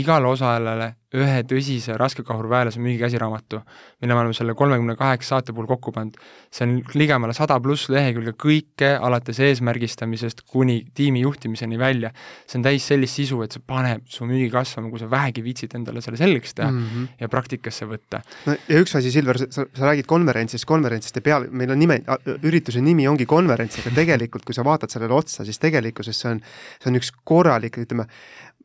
[0.00, 3.60] igale osalejale ühe tõsise raskekahurväelase müügikäsiraamatu,
[4.00, 6.16] mille me oleme selle kolmekümne kaheksa saate puhul kokku pannud.
[6.52, 12.12] see on ligemale sada pluss lehekülge kõike, alates eesmärgistamisest kuni tiimi juhtimiseni välja.
[12.46, 15.76] see on täis sellist sisu, et see paneb su müügi kasvama, kui sa vähegi viitsid
[15.76, 17.08] endale selle selgeks teha mm -hmm.
[17.20, 18.22] ja praktikasse võtta.
[18.46, 22.00] no ja üks asi, Silver, sa, sa räägid konverentsist, konverentsist ja peale, meil on nime,
[22.42, 26.40] ürituse nimi ongi konverents, aga tegelikult, kui sa vaatad sellele otsa, siis tegelikkuses see on,
[26.80, 28.06] see on üks korralik, ütleme,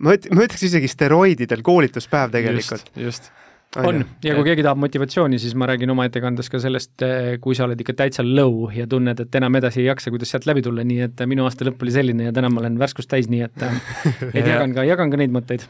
[0.03, 2.89] ma üt-, ma ütleks isegi steroididel koolituspäev tegelikult.
[2.95, 3.33] just, just.
[3.83, 7.57] On ja kui keegi tahab motivatsiooni, siis ma räägin oma ettekandes ka sellest, eh, kui
[7.57, 10.63] sa oled ikka täitsa low ja tunned, et enam edasi ei jaksa, kuidas sealt läbi
[10.65, 13.43] tulla, nii et minu aasta lõpp oli selline ja täna ma olen värskust täis, nii
[13.49, 13.67] et
[14.31, 15.67] et jagan ka, jagan ka neid mõtteid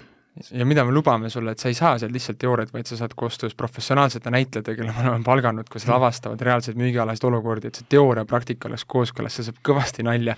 [0.51, 3.13] ja mida me lubame sulle, et sa ei saa seal lihtsalt teooriat, vaid sa saad
[3.17, 8.23] koostöös professionaalsete näitlejatega, kelle me oleme palganud, kes lavastavad reaalseid müügialaseid olukordi, et see teooria
[8.25, 10.35] ja praktika oleks kooskõlas, see saab kõvasti nalja.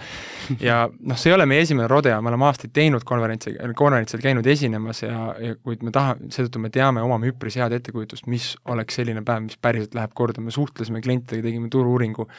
[0.61, 4.47] ja noh, see ei ole meie esimene rodeo, me oleme aastaid teinud konverentsi, konverentsil käinud
[4.47, 8.99] esinemas ja, ja kuid me tahame, seetõttu me teame, omame üpris head ettekujutust, mis oleks
[9.01, 12.29] selline päev, mis päriselt läheb korda, me suhtlesime klientidega, tegime turu-uuringu,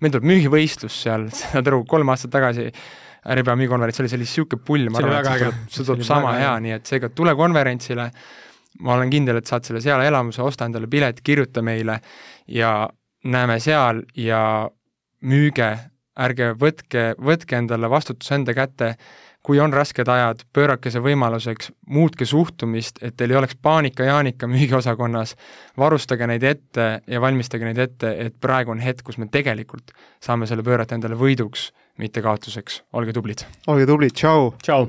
[0.00, 2.70] meil tuleb müügivõistlus seal, saad aru, kolm aastat tagasi
[3.28, 6.32] Äripäeva müügikonverents oli, see oli niisugune pull, ma arvan, et see tuleb, see tuleb sama
[6.38, 8.06] hea, nii et seega tule konverentsile,
[8.80, 11.98] ma olen kindel, et saad selle seal elamuse, osta endale pilet, kirjuta meile
[12.48, 12.74] ja
[13.24, 14.42] näeme seal ja
[15.20, 15.72] müüge,
[16.20, 18.94] ärge võtke, võtke endale vastutus enda kätte,
[19.44, 25.34] kui on rasked ajad, pöörake see võimaluseks, muutke suhtumist, et teil ei oleks paanika-jaanika müügiosakonnas,
[25.80, 29.94] varustage neid ette ja valmistage neid ette, et praegu on hetk, kus me tegelikult
[30.24, 31.70] saame selle pöörata endale võiduks
[32.00, 33.44] mitte kaotuseks, olge tublid!
[33.68, 34.50] olge tublid, tšau!
[34.64, 34.88] tšau!